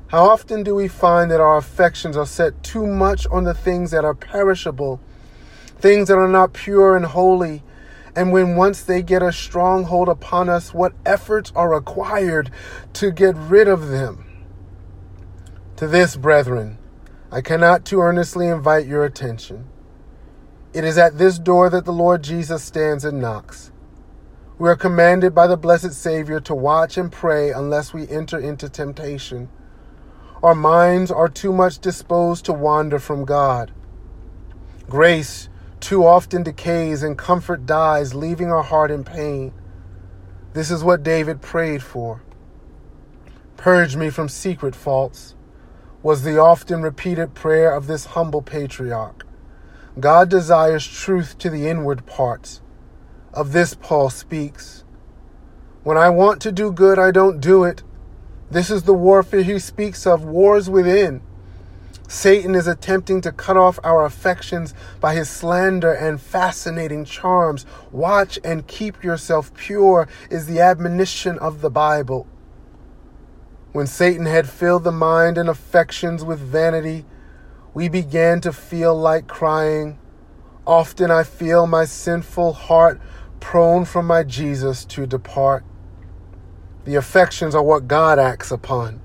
How 0.08 0.24
often 0.24 0.62
do 0.62 0.74
we 0.74 0.88
find 0.88 1.30
that 1.30 1.40
our 1.40 1.56
affections 1.56 2.16
are 2.16 2.26
set 2.26 2.62
too 2.62 2.86
much 2.86 3.26
on 3.28 3.44
the 3.44 3.54
things 3.54 3.90
that 3.92 4.04
are 4.04 4.14
perishable, 4.14 5.00
things 5.78 6.08
that 6.08 6.18
are 6.18 6.28
not 6.28 6.52
pure 6.52 6.96
and 6.96 7.06
holy? 7.06 7.62
And 8.14 8.30
when 8.30 8.56
once 8.56 8.82
they 8.82 9.02
get 9.02 9.22
a 9.22 9.32
stronghold 9.32 10.08
upon 10.08 10.50
us, 10.50 10.74
what 10.74 10.92
efforts 11.06 11.50
are 11.56 11.70
required 11.74 12.50
to 12.94 13.10
get 13.10 13.34
rid 13.36 13.68
of 13.68 13.88
them? 13.88 14.26
To 15.76 15.86
this, 15.86 16.16
brethren, 16.16 16.76
I 17.34 17.40
cannot 17.40 17.86
too 17.86 18.02
earnestly 18.02 18.46
invite 18.48 18.86
your 18.86 19.06
attention. 19.06 19.64
It 20.74 20.84
is 20.84 20.98
at 20.98 21.16
this 21.16 21.38
door 21.38 21.70
that 21.70 21.86
the 21.86 21.92
Lord 21.92 22.22
Jesus 22.22 22.62
stands 22.62 23.06
and 23.06 23.22
knocks. 23.22 23.72
We 24.58 24.68
are 24.68 24.76
commanded 24.76 25.34
by 25.34 25.46
the 25.46 25.56
blessed 25.56 25.94
Savior 25.94 26.40
to 26.40 26.54
watch 26.54 26.98
and 26.98 27.10
pray 27.10 27.50
unless 27.50 27.94
we 27.94 28.06
enter 28.06 28.38
into 28.38 28.68
temptation. 28.68 29.48
Our 30.42 30.54
minds 30.54 31.10
are 31.10 31.30
too 31.30 31.54
much 31.54 31.78
disposed 31.78 32.44
to 32.44 32.52
wander 32.52 32.98
from 32.98 33.24
God. 33.24 33.72
Grace 34.90 35.48
too 35.80 36.04
often 36.04 36.42
decays 36.42 37.02
and 37.02 37.16
comfort 37.16 37.64
dies, 37.64 38.14
leaving 38.14 38.50
our 38.50 38.62
heart 38.62 38.90
in 38.90 39.04
pain. 39.04 39.54
This 40.52 40.70
is 40.70 40.84
what 40.84 41.02
David 41.02 41.40
prayed 41.40 41.82
for. 41.82 42.22
Purge 43.56 43.96
me 43.96 44.10
from 44.10 44.28
secret 44.28 44.76
faults 44.76 45.34
was 46.02 46.22
the 46.22 46.38
often 46.38 46.82
repeated 46.82 47.34
prayer 47.34 47.72
of 47.72 47.86
this 47.86 48.06
humble 48.06 48.42
patriarch. 48.42 49.24
God 50.00 50.28
desires 50.28 50.86
truth 50.86 51.38
to 51.38 51.50
the 51.50 51.68
inward 51.68 52.06
parts. 52.06 52.60
Of 53.32 53.52
this, 53.52 53.74
Paul 53.74 54.10
speaks. 54.10 54.84
When 55.84 55.96
I 55.96 56.10
want 56.10 56.40
to 56.42 56.52
do 56.52 56.72
good, 56.72 56.98
I 56.98 57.10
don't 57.10 57.40
do 57.40 57.64
it. 57.64 57.82
This 58.50 58.70
is 58.70 58.82
the 58.82 58.94
warfare 58.94 59.42
he 59.42 59.58
speaks 59.58 60.06
of 60.06 60.24
wars 60.24 60.68
within. 60.68 61.22
Satan 62.08 62.54
is 62.54 62.66
attempting 62.66 63.22
to 63.22 63.32
cut 63.32 63.56
off 63.56 63.78
our 63.82 64.04
affections 64.04 64.74
by 65.00 65.14
his 65.14 65.30
slander 65.30 65.92
and 65.92 66.20
fascinating 66.20 67.06
charms. 67.06 67.64
Watch 67.90 68.38
and 68.44 68.66
keep 68.66 69.02
yourself 69.02 69.54
pure 69.54 70.06
is 70.30 70.46
the 70.46 70.60
admonition 70.60 71.38
of 71.38 71.62
the 71.62 71.70
Bible. 71.70 72.26
When 73.72 73.86
Satan 73.86 74.26
had 74.26 74.50
filled 74.50 74.84
the 74.84 74.92
mind 74.92 75.38
and 75.38 75.48
affections 75.48 76.22
with 76.22 76.38
vanity, 76.38 77.06
we 77.72 77.88
began 77.88 78.42
to 78.42 78.52
feel 78.52 78.94
like 78.94 79.26
crying. 79.26 79.98
Often 80.66 81.10
I 81.10 81.22
feel 81.22 81.66
my 81.66 81.86
sinful 81.86 82.52
heart 82.52 83.00
prone 83.40 83.86
from 83.86 84.06
my 84.06 84.24
Jesus 84.24 84.84
to 84.84 85.06
depart. 85.06 85.64
The 86.84 86.96
affections 86.96 87.54
are 87.54 87.62
what 87.62 87.88
God 87.88 88.18
acts 88.18 88.50
upon. 88.50 89.00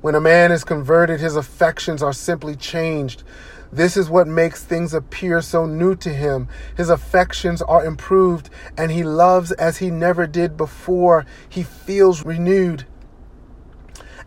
When 0.00 0.14
a 0.14 0.20
man 0.20 0.52
is 0.52 0.62
converted, 0.62 1.18
his 1.18 1.34
affections 1.34 2.04
are 2.04 2.12
simply 2.12 2.54
changed. 2.54 3.24
This 3.72 3.96
is 3.96 4.08
what 4.08 4.28
makes 4.28 4.62
things 4.62 4.94
appear 4.94 5.40
so 5.42 5.66
new 5.66 5.96
to 5.96 6.10
him. 6.10 6.46
His 6.76 6.88
affections 6.88 7.60
are 7.62 7.84
improved, 7.84 8.48
and 8.76 8.92
he 8.92 9.02
loves 9.02 9.50
as 9.52 9.78
he 9.78 9.90
never 9.90 10.28
did 10.28 10.56
before. 10.56 11.26
He 11.48 11.64
feels 11.64 12.24
renewed. 12.24 12.86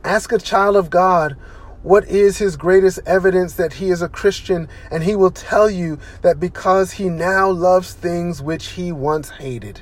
Ask 0.06 0.32
a 0.32 0.38
child 0.38 0.76
of 0.76 0.92
God 0.92 1.36
what 1.82 2.08
is 2.08 2.38
his 2.38 2.58
greatest 2.58 3.00
evidence 3.08 3.54
that 3.54 3.74
he 3.74 3.90
is 3.90 4.04
a 4.04 4.08
Christian, 4.08 4.70
and 4.92 5.04
he 5.04 5.16
will 5.16 5.32
tell 5.32 5.68
you 5.68 5.98
that 6.22 6.40
because 6.40 6.94
he 6.94 7.10
now 7.10 7.50
loves 7.50 7.92
things 7.92 8.40
which 8.40 8.74
he 8.74 8.92
once 8.92 9.32
hated. 9.32 9.82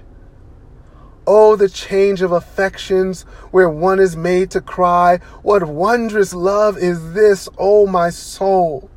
Oh, 1.27 1.57
the 1.57 1.67
change 1.67 2.21
of 2.21 2.31
affections 2.31 3.23
where 3.51 3.69
one 3.69 3.99
is 3.99 4.15
made 4.15 4.49
to 4.51 4.61
cry, 4.61 5.17
What 5.41 5.67
wondrous 5.67 6.33
love 6.33 6.77
is 6.77 7.11
this, 7.11 7.49
O 7.57 7.85
my 7.85 8.09
soul! 8.09 8.89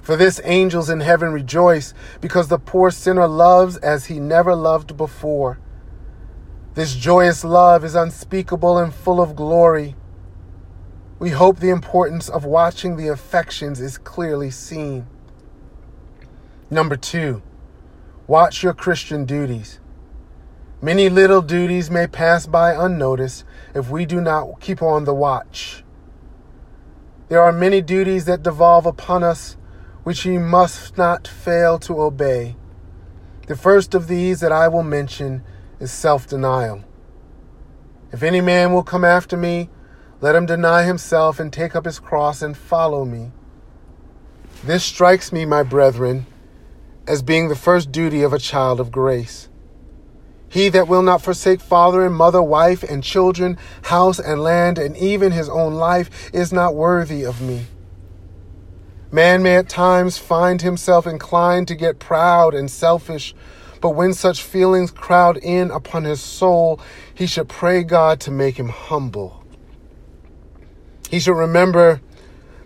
For 0.00 0.16
this 0.16 0.40
angels 0.44 0.88
in 0.88 1.00
heaven 1.00 1.34
rejoice, 1.34 1.92
because 2.22 2.48
the 2.48 2.58
poor 2.58 2.90
sinner 2.90 3.28
loves 3.28 3.76
as 3.76 4.06
he 4.06 4.20
never 4.20 4.54
loved 4.54 4.96
before. 4.96 5.58
This 6.76 6.94
joyous 6.94 7.42
love 7.42 7.86
is 7.86 7.94
unspeakable 7.94 8.76
and 8.76 8.92
full 8.92 9.18
of 9.18 9.34
glory. 9.34 9.96
We 11.18 11.30
hope 11.30 11.58
the 11.58 11.70
importance 11.70 12.28
of 12.28 12.44
watching 12.44 12.96
the 12.96 13.08
affections 13.08 13.80
is 13.80 13.96
clearly 13.96 14.50
seen. 14.50 15.06
Number 16.68 16.94
two, 16.94 17.40
watch 18.26 18.62
your 18.62 18.74
Christian 18.74 19.24
duties. 19.24 19.80
Many 20.82 21.08
little 21.08 21.40
duties 21.40 21.90
may 21.90 22.06
pass 22.06 22.44
by 22.44 22.74
unnoticed 22.74 23.46
if 23.74 23.88
we 23.88 24.04
do 24.04 24.20
not 24.20 24.60
keep 24.60 24.82
on 24.82 25.04
the 25.04 25.14
watch. 25.14 25.82
There 27.30 27.40
are 27.40 27.52
many 27.52 27.80
duties 27.80 28.26
that 28.26 28.42
devolve 28.42 28.84
upon 28.84 29.24
us 29.24 29.56
which 30.04 30.26
we 30.26 30.36
must 30.36 30.98
not 30.98 31.26
fail 31.26 31.78
to 31.78 32.02
obey. 32.02 32.54
The 33.46 33.56
first 33.56 33.94
of 33.94 34.08
these 34.08 34.40
that 34.40 34.52
I 34.52 34.68
will 34.68 34.82
mention 34.82 35.42
is 35.80 35.92
self 35.92 36.26
denial. 36.26 36.84
If 38.12 38.22
any 38.22 38.40
man 38.40 38.72
will 38.72 38.82
come 38.82 39.04
after 39.04 39.36
me, 39.36 39.68
let 40.20 40.34
him 40.34 40.46
deny 40.46 40.84
himself 40.84 41.38
and 41.38 41.52
take 41.52 41.76
up 41.76 41.84
his 41.84 41.98
cross 41.98 42.40
and 42.42 42.56
follow 42.56 43.04
me. 43.04 43.32
This 44.64 44.84
strikes 44.84 45.32
me, 45.32 45.44
my 45.44 45.62
brethren, 45.62 46.26
as 47.06 47.22
being 47.22 47.48
the 47.48 47.54
first 47.54 47.92
duty 47.92 48.22
of 48.22 48.32
a 48.32 48.38
child 48.38 48.80
of 48.80 48.90
grace. 48.90 49.48
He 50.48 50.68
that 50.70 50.88
will 50.88 51.02
not 51.02 51.22
forsake 51.22 51.60
father 51.60 52.06
and 52.06 52.14
mother, 52.14 52.42
wife 52.42 52.82
and 52.82 53.02
children, 53.02 53.58
house 53.82 54.18
and 54.18 54.42
land, 54.42 54.78
and 54.78 54.96
even 54.96 55.32
his 55.32 55.48
own 55.48 55.74
life, 55.74 56.30
is 56.32 56.52
not 56.52 56.74
worthy 56.74 57.24
of 57.24 57.42
me. 57.42 57.66
Man 59.12 59.42
may 59.42 59.56
at 59.56 59.68
times 59.68 60.18
find 60.18 60.62
himself 60.62 61.06
inclined 61.06 61.68
to 61.68 61.74
get 61.74 61.98
proud 61.98 62.54
and 62.54 62.70
selfish, 62.70 63.34
but 63.86 63.94
when 63.94 64.12
such 64.12 64.42
feelings 64.42 64.90
crowd 64.90 65.36
in 65.36 65.70
upon 65.70 66.02
his 66.02 66.20
soul, 66.20 66.80
he 67.14 67.24
should 67.24 67.48
pray 67.48 67.84
God 67.84 68.18
to 68.22 68.32
make 68.32 68.58
him 68.58 68.68
humble. 68.68 69.44
He 71.08 71.20
should 71.20 71.36
remember 71.36 72.00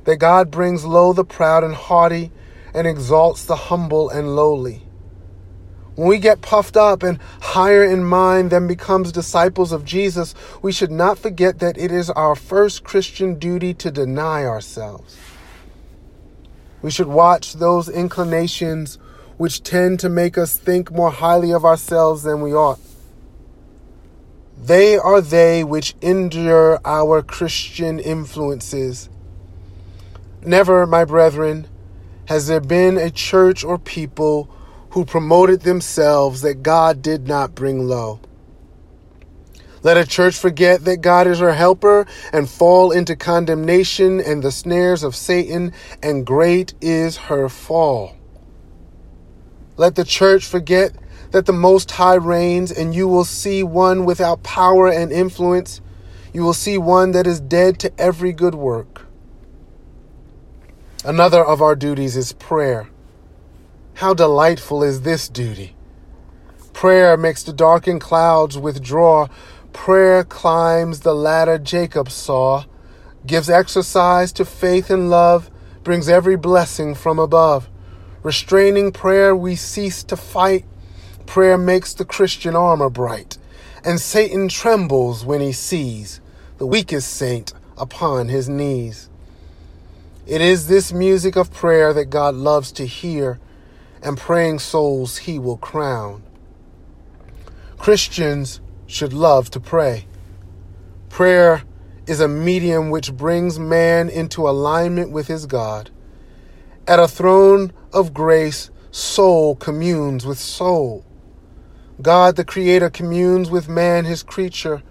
that 0.04 0.16
God 0.16 0.50
brings 0.50 0.86
low 0.86 1.12
the 1.12 1.26
proud 1.26 1.62
and 1.62 1.74
haughty 1.74 2.32
and 2.72 2.86
exalts 2.86 3.44
the 3.44 3.54
humble 3.54 4.08
and 4.08 4.34
lowly. 4.34 4.80
When 5.94 6.08
we 6.08 6.18
get 6.18 6.40
puffed 6.40 6.78
up 6.78 7.02
and 7.02 7.18
higher 7.42 7.84
in 7.84 8.02
mind 8.02 8.48
than 8.48 8.66
becomes 8.66 9.12
disciples 9.12 9.72
of 9.72 9.84
Jesus, 9.84 10.34
we 10.62 10.72
should 10.72 10.90
not 10.90 11.18
forget 11.18 11.58
that 11.58 11.76
it 11.76 11.92
is 11.92 12.08
our 12.08 12.34
first 12.34 12.82
Christian 12.82 13.38
duty 13.38 13.74
to 13.74 13.90
deny 13.90 14.46
ourselves. 14.46 15.18
We 16.80 16.90
should 16.90 17.08
watch 17.08 17.52
those 17.52 17.90
inclinations 17.90 18.96
which 19.40 19.62
tend 19.62 19.98
to 19.98 20.10
make 20.10 20.36
us 20.36 20.58
think 20.58 20.92
more 20.92 21.10
highly 21.10 21.50
of 21.50 21.64
ourselves 21.64 22.24
than 22.24 22.42
we 22.42 22.52
ought. 22.52 22.78
They 24.62 24.98
are 24.98 25.22
they 25.22 25.64
which 25.64 25.94
endure 26.02 26.78
our 26.84 27.22
Christian 27.22 27.98
influences. 27.98 29.08
Never, 30.44 30.86
my 30.86 31.06
brethren, 31.06 31.66
has 32.26 32.48
there 32.48 32.60
been 32.60 32.98
a 32.98 33.10
church 33.10 33.64
or 33.64 33.78
people 33.78 34.54
who 34.90 35.06
promoted 35.06 35.62
themselves 35.62 36.42
that 36.42 36.62
God 36.62 37.00
did 37.00 37.26
not 37.26 37.54
bring 37.54 37.88
low. 37.88 38.20
Let 39.82 39.96
a 39.96 40.04
church 40.04 40.36
forget 40.36 40.84
that 40.84 41.00
God 41.00 41.26
is 41.26 41.38
her 41.38 41.54
helper 41.54 42.06
and 42.30 42.46
fall 42.46 42.90
into 42.90 43.16
condemnation 43.16 44.20
and 44.20 44.42
the 44.42 44.52
snares 44.52 45.02
of 45.02 45.16
Satan, 45.16 45.72
and 46.02 46.26
great 46.26 46.74
is 46.82 47.16
her 47.16 47.48
fall. 47.48 48.19
Let 49.80 49.94
the 49.94 50.04
church 50.04 50.44
forget 50.44 50.94
that 51.30 51.46
the 51.46 51.54
Most 51.54 51.92
High 51.92 52.16
reigns, 52.16 52.70
and 52.70 52.94
you 52.94 53.08
will 53.08 53.24
see 53.24 53.62
one 53.62 54.04
without 54.04 54.42
power 54.42 54.88
and 54.92 55.10
influence. 55.10 55.80
You 56.34 56.42
will 56.42 56.52
see 56.52 56.76
one 56.76 57.12
that 57.12 57.26
is 57.26 57.40
dead 57.40 57.78
to 57.78 57.92
every 57.98 58.34
good 58.34 58.54
work. 58.54 59.06
Another 61.02 61.42
of 61.42 61.62
our 61.62 61.74
duties 61.74 62.14
is 62.14 62.34
prayer. 62.34 62.90
How 63.94 64.12
delightful 64.12 64.82
is 64.82 65.00
this 65.00 65.30
duty! 65.30 65.74
Prayer 66.74 67.16
makes 67.16 67.42
the 67.42 67.54
darkened 67.54 68.02
clouds 68.02 68.58
withdraw. 68.58 69.28
Prayer 69.72 70.24
climbs 70.24 71.00
the 71.00 71.14
ladder 71.14 71.56
Jacob 71.56 72.10
saw, 72.10 72.64
gives 73.26 73.48
exercise 73.48 74.30
to 74.34 74.44
faith 74.44 74.90
and 74.90 75.08
love, 75.08 75.50
brings 75.82 76.06
every 76.06 76.36
blessing 76.36 76.94
from 76.94 77.18
above. 77.18 77.70
Restraining 78.22 78.92
prayer, 78.92 79.34
we 79.34 79.56
cease 79.56 80.02
to 80.04 80.16
fight 80.16 80.64
Prayer 81.30 81.56
makes 81.56 81.94
the 81.94 82.04
Christian 82.04 82.56
armor 82.56 82.90
bright, 82.90 83.38
and 83.84 84.00
Satan 84.00 84.48
trembles 84.48 85.24
when 85.24 85.40
he 85.40 85.52
sees 85.52 86.20
the 86.58 86.66
weakest 86.66 87.12
saint 87.14 87.52
upon 87.78 88.26
his 88.26 88.48
knees. 88.48 89.08
It 90.26 90.40
is 90.40 90.66
this 90.66 90.92
music 90.92 91.36
of 91.36 91.52
prayer 91.52 91.92
that 91.92 92.06
God 92.06 92.34
loves 92.34 92.72
to 92.72 92.84
hear, 92.84 93.38
and 94.02 94.18
praying 94.18 94.58
souls 94.58 95.18
he 95.18 95.38
will 95.38 95.56
crown. 95.56 96.24
Christians 97.78 98.60
should 98.88 99.12
love 99.12 99.50
to 99.50 99.60
pray. 99.60 100.06
Prayer 101.10 101.62
is 102.08 102.18
a 102.18 102.26
medium 102.26 102.90
which 102.90 103.12
brings 103.12 103.56
man 103.56 104.08
into 104.08 104.48
alignment 104.48 105.12
with 105.12 105.28
his 105.28 105.46
God. 105.46 105.90
At 106.88 106.98
a 106.98 107.06
throne 107.06 107.72
of 107.92 108.14
grace, 108.14 108.70
soul 108.90 109.56
communes 109.56 110.24
with 110.24 110.38
soul. 110.38 111.04
God 112.00 112.36
the 112.36 112.44
Creator 112.44 112.90
communes 112.90 113.50
with 113.50 113.68
man, 113.68 114.04
his 114.04 114.22
creature. 114.22 114.82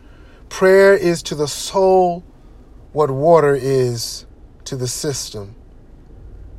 Prayer 0.48 0.94
is 0.94 1.24
to 1.24 1.36
the 1.36 1.48
soul 1.48 2.24
what 2.92 3.12
water 3.12 3.56
is 3.56 4.26
to 4.66 4.76
the 4.76 4.88
system. 4.88 5.56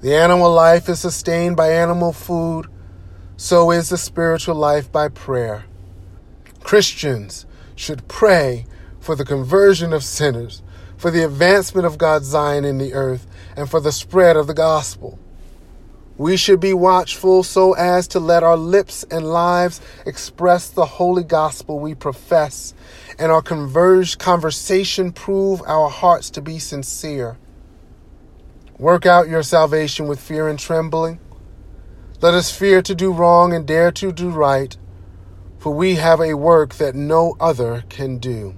The 0.00 0.14
animal 0.14 0.53
life 0.53 0.88
is 0.88 1.00
sustained 1.00 1.57
by 1.57 1.72
animal 1.72 2.12
food, 2.12 2.66
so 3.37 3.70
is 3.70 3.88
the 3.88 3.98
spiritual 3.98 4.55
life 4.55 4.90
by 4.90 5.09
prayer. 5.09 5.64
Christians 6.62 7.46
should 7.74 8.09
pray 8.09 8.66
for 8.98 9.14
the 9.14 9.24
conversion 9.24 9.92
of 9.92 10.05
sinners, 10.05 10.62
for 10.96 11.11
the 11.11 11.24
advancement 11.24 11.87
of 11.87 11.98
God's 11.98 12.26
Zion 12.26 12.64
in 12.64 12.79
the 12.79 12.92
earth, 12.92 13.26
and 13.57 13.68
for 13.68 13.81
the 13.81 13.92
spread 13.92 14.37
of 14.37 14.46
the 14.46 14.55
gospel. 14.55 15.18
We 16.20 16.37
should 16.37 16.61
be 16.61 16.74
watchful 16.74 17.42
so 17.42 17.72
as 17.72 18.06
to 18.09 18.20
let 18.20 18.42
our 18.42 18.59
lips 18.59 19.06
and 19.11 19.33
lives 19.33 19.80
express 20.04 20.68
the 20.68 20.85
holy 20.85 21.24
gospel 21.24 21.78
we 21.78 21.94
profess, 21.94 22.74
and 23.18 23.33
our 23.33 23.40
converged 23.40 24.18
conversation 24.18 25.12
prove 25.12 25.62
our 25.62 25.88
hearts 25.88 26.28
to 26.33 26.42
be 26.42 26.59
sincere. 26.59 27.38
Work 28.78 29.06
out 29.06 29.30
your 29.30 29.42
salvation 29.42 30.09
with 30.09 30.20
fear 30.20 30.46
and 30.46 30.59
trembling. 30.59 31.20
Let 32.20 32.35
us 32.35 32.54
fear 32.54 32.83
to 32.83 32.94
do 32.94 33.14
wrong 33.14 33.54
and 33.54 33.66
dare 33.66 33.90
to 33.92 34.12
do 34.12 34.28
right, 34.28 34.76
for 35.59 35.72
we 35.72 35.94
have 35.94 36.20
a 36.20 36.35
work 36.35 36.74
that 36.74 36.94
no 36.94 37.35
other 37.40 37.85
can 37.88 38.18
do. 38.18 38.54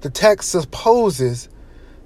The 0.00 0.08
text 0.08 0.48
supposes 0.48 1.50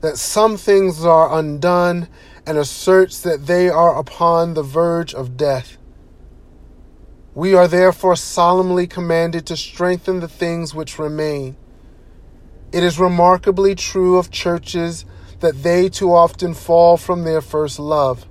that 0.01 0.19
some 0.19 0.57
things 0.57 1.05
are 1.05 1.38
undone 1.38 2.09
and 2.47 2.59
asserts 2.59 3.21
that 3.23 3.47
they 3.47 3.69
are 3.69 3.99
upon 3.99 4.55
the 4.55 4.63
verge 4.63 5.15
of 5.15 5.37
death. 5.37 5.79
We 7.35 7.55
are 7.55 7.69
therefore 7.69 8.17
solemnly 8.17 8.87
commanded 8.87 9.47
to 9.47 9.57
strengthen 9.57 10.21
the 10.21 10.29
things 10.29 10.75
which 10.75 10.99
remain. 10.99 11.57
It 12.73 12.83
is 12.83 12.99
remarkably 12.99 13.75
true 13.75 14.19
of 14.19 14.31
churches 14.31 15.05
that 15.41 15.63
they 15.63 15.89
too 15.89 16.13
often 16.13 16.55
fall 16.55 16.97
from 16.97 17.25
their 17.25 17.41
first 17.41 17.79
love. 17.79 18.27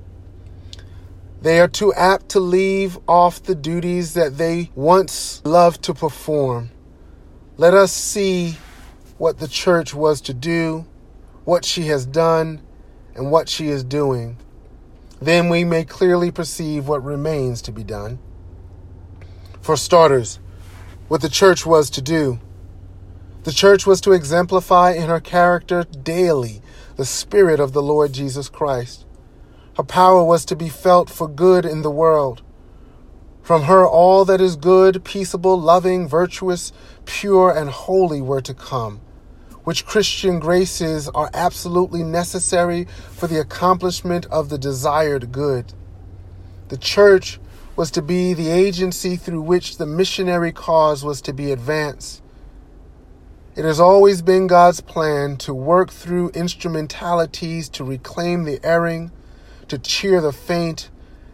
They 1.42 1.60
are 1.60 1.68
too 1.68 1.94
apt 1.94 2.30
to 2.30 2.40
leave 2.40 3.00
off 3.08 3.42
the 3.42 3.56
duties 3.56 4.14
that 4.14 4.38
they 4.38 4.70
once 4.76 5.42
loved 5.44 5.82
to 5.84 5.94
perform. 5.94 6.70
Let 7.58 7.74
us 7.74 7.92
see 7.92 8.58
what 9.18 9.40
the 9.40 9.48
church 9.48 9.94
was 9.94 10.22
to 10.22 10.34
do, 10.34 10.86
what 11.44 11.66
she 11.66 11.88
has 11.88 12.06
done, 12.06 12.62
and 13.22 13.30
what 13.30 13.48
she 13.48 13.68
is 13.68 13.84
doing. 13.84 14.36
Then 15.22 15.48
we 15.48 15.64
may 15.64 15.86
clearly 15.86 16.32
perceive 16.32 16.88
what 16.88 17.04
remains 17.04 17.62
to 17.62 17.72
be 17.72 17.84
done. 17.84 18.18
For 19.62 19.78
starters, 19.78 20.40
what 21.08 21.22
the 21.22 21.30
church 21.30 21.64
was 21.64 21.92
to 21.92 22.02
do. 22.02 22.40
The 23.44 23.52
church 23.52 23.86
was 23.86 24.02
to 24.02 24.12
exemplify 24.12 24.94
in 24.94 25.08
her 25.08 25.20
character 25.20 25.84
daily 25.84 26.64
the 26.96 27.06
Spirit 27.06 27.60
of 27.60 27.74
the 27.74 27.84
Lord 27.84 28.12
Jesus 28.12 28.50
Christ. 28.50 29.06
Her 29.78 29.84
power 29.84 30.24
was 30.24 30.44
to 30.46 30.56
be 30.56 30.68
felt 30.68 31.08
for 31.08 31.28
good 31.28 31.64
in 31.64 31.84
the 31.84 31.92
world. 31.92 32.42
From 33.44 33.64
her, 33.64 33.88
all 33.88 34.26
that 34.26 34.42
is 34.42 34.56
good, 34.56 35.04
peaceable, 35.04 35.62
loving, 35.62 36.08
virtuous, 36.08 36.74
pure, 37.06 37.56
and 37.56 37.70
holy 37.70 38.20
were 38.20 38.42
to 38.42 38.56
come, 38.56 39.00
which 39.64 39.86
Christian 39.86 40.40
graces 40.40 41.08
are 41.10 41.30
absolutely 41.34 42.04
necessary 42.04 42.86
for 43.12 43.28
the 43.28 43.40
accomplishment 43.40 44.26
of 44.28 44.50
the 44.50 44.58
desired 44.58 45.32
good. 45.32 45.74
The 46.70 46.78
church 46.78 47.40
was 47.76 47.92
to 47.92 48.02
be 48.02 48.34
the 48.34 48.50
agency 48.50 49.16
through 49.16 49.42
which 49.42 49.78
the 49.78 49.86
missionary 49.86 50.52
cause 50.52 51.04
was 51.04 51.22
to 51.22 51.34
be 51.34 51.52
advanced. 51.52 52.22
It 53.56 53.66
has 53.66 53.80
always 53.80 54.22
been 54.22 54.48
God's 54.48 54.82
plan 54.82 55.38
to 55.38 55.54
work 55.54 55.92
through 55.92 56.30
instrumentalities 56.30 57.68
to 57.70 57.84
reclaim 57.84 58.44
the 58.44 58.60
erring, 58.64 59.12
to 59.68 59.78
cheer 59.78 60.22
the 60.22 60.32
faint, 60.32 60.90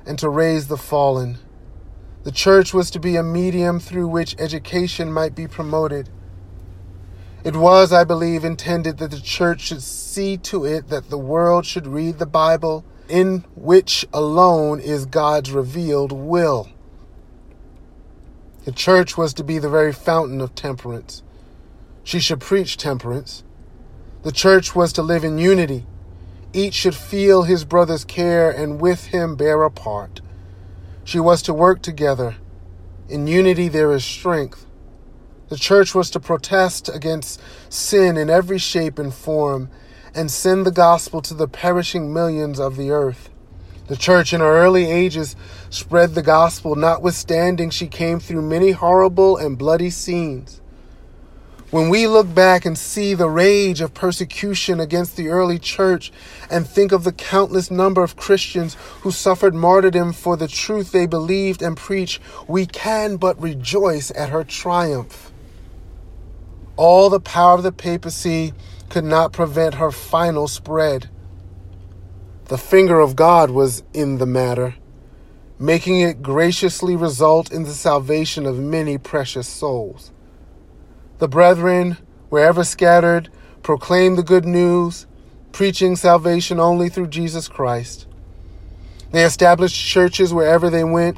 and 0.06 0.18
to 0.20 0.30
raise 0.30 0.68
the 0.68 0.78
fallen. 0.78 1.38
The 2.24 2.32
church 2.32 2.74
was 2.74 2.90
to 2.92 3.00
be 3.00 3.16
a 3.16 3.24
medium 3.24 3.80
through 3.80 4.08
which 4.08 4.36
education 4.40 5.14
might 5.14 5.36
be 5.36 5.48
promoted. 5.48 6.10
It 7.48 7.56
was, 7.56 7.94
I 7.94 8.04
believe, 8.04 8.44
intended 8.44 8.98
that 8.98 9.12
the 9.12 9.22
church 9.22 9.62
should 9.62 9.82
see 9.82 10.36
to 10.40 10.66
it 10.66 10.90
that 10.90 11.10
the 11.10 11.18
world 11.18 11.66
should 11.66 11.88
read 11.88 12.20
the 12.20 12.26
Bible, 12.26 12.84
in 13.08 13.46
which 13.56 14.06
alone 14.12 14.82
is 14.82 15.06
God's 15.06 15.54
revealed 15.54 16.12
will. 16.12 16.68
The 18.66 18.74
church 18.74 19.18
was 19.18 19.34
to 19.36 19.46
be 19.46 19.60
the 19.60 19.70
very 19.70 19.94
fountain 19.94 20.42
of 20.42 20.56
temperance. 20.56 21.24
She 22.04 22.20
should 22.20 22.42
preach 22.42 22.76
temperance. 22.76 23.46
The 24.24 24.34
church 24.34 24.76
was 24.76 24.92
to 24.92 25.02
live 25.02 25.24
in 25.24 25.38
unity. 25.38 25.86
Each 26.52 26.74
should 26.74 26.96
feel 26.96 27.44
his 27.44 27.64
brother's 27.64 28.04
care 28.04 28.52
and 28.52 28.82
with 28.82 29.06
him 29.06 29.38
bear 29.38 29.64
a 29.64 29.72
part. 29.72 30.20
She 31.06 31.22
was 31.22 31.42
to 31.44 31.54
work 31.54 31.82
together. 31.82 32.36
In 33.08 33.26
unity 33.26 33.70
there 33.70 33.94
is 33.94 34.04
strength. 34.04 34.67
The 35.50 35.58
church 35.58 35.96
was 35.96 36.10
to 36.12 36.20
protest 36.20 36.90
against 36.94 37.42
sin 37.70 38.18
in 38.18 38.30
every 38.30 38.58
shape 38.58 39.00
and 39.00 39.14
form 39.14 39.70
and 40.14 40.30
send 40.30 40.66
the 40.66 40.72
gospel 40.72 41.22
to 41.22 41.34
the 41.34 41.48
perishing 41.48 42.14
millions 42.14 42.60
of 42.60 42.76
the 42.76 42.92
earth. 42.92 43.30
The 43.88 43.96
church 43.96 44.34
in 44.34 44.42
her 44.42 44.58
early 44.62 44.92
ages 44.92 45.38
spread 45.70 46.16
the 46.16 46.22
gospel, 46.22 46.76
notwithstanding 46.76 47.70
she 47.70 47.88
came 47.88 48.20
through 48.20 48.42
many 48.42 48.72
horrible 48.72 49.38
and 49.38 49.58
bloody 49.58 49.90
scenes. 49.90 50.60
When 51.70 51.90
we 51.90 52.08
look 52.08 52.34
back 52.34 52.66
and 52.66 52.78
see 52.78 53.14
the 53.14 53.30
rage 53.30 53.80
of 53.80 53.94
persecution 53.94 54.82
against 54.82 55.16
the 55.16 55.30
early 55.30 55.60
church 55.60 56.12
and 56.50 56.68
think 56.68 56.92
of 56.92 57.06
the 57.06 57.14
countless 57.14 57.72
number 57.72 58.04
of 58.04 58.18
Christians 58.18 58.76
who 59.02 59.12
suffered 59.12 59.56
martyrdom 59.56 60.12
for 60.12 60.36
the 60.36 60.48
truth 60.48 60.92
they 60.92 61.06
believed 61.06 61.62
and 61.62 61.78
preached, 61.78 62.22
we 62.48 62.66
can 62.66 63.16
but 63.16 63.42
rejoice 63.42 64.12
at 64.12 64.30
her 64.30 64.44
triumph. 64.44 65.32
All 66.78 67.10
the 67.10 67.20
power 67.20 67.56
of 67.56 67.64
the 67.64 67.72
papacy 67.72 68.54
could 68.90 69.04
not 69.04 69.34
prevent 69.34 69.76
her 69.76 69.92
final 69.92 70.48
spread. 70.48 71.10
The 72.46 72.58
finger 72.58 73.00
of 73.00 73.16
God 73.16 73.50
was 73.50 73.84
in 73.94 74.20
the 74.20 74.26
matter, 74.28 74.76
making 75.60 76.00
it 76.00 76.22
graciously 76.22 76.96
result 76.96 77.52
in 77.52 77.64
the 77.64 77.74
salvation 77.74 78.46
of 78.46 78.60
many 78.60 78.98
precious 79.00 79.48
souls. 79.48 80.12
The 81.18 81.28
brethren, 81.28 81.98
wherever 82.30 82.64
scattered, 82.64 83.30
proclaimed 83.64 84.18
the 84.18 84.24
good 84.24 84.46
news, 84.46 85.08
preaching 85.52 85.96
salvation 85.96 86.60
only 86.60 86.90
through 86.90 87.08
Jesus 87.08 87.48
Christ. 87.48 88.08
They 89.12 89.24
established 89.24 89.76
churches 89.76 90.32
wherever 90.32 90.70
they 90.70 90.84
went. 90.84 91.18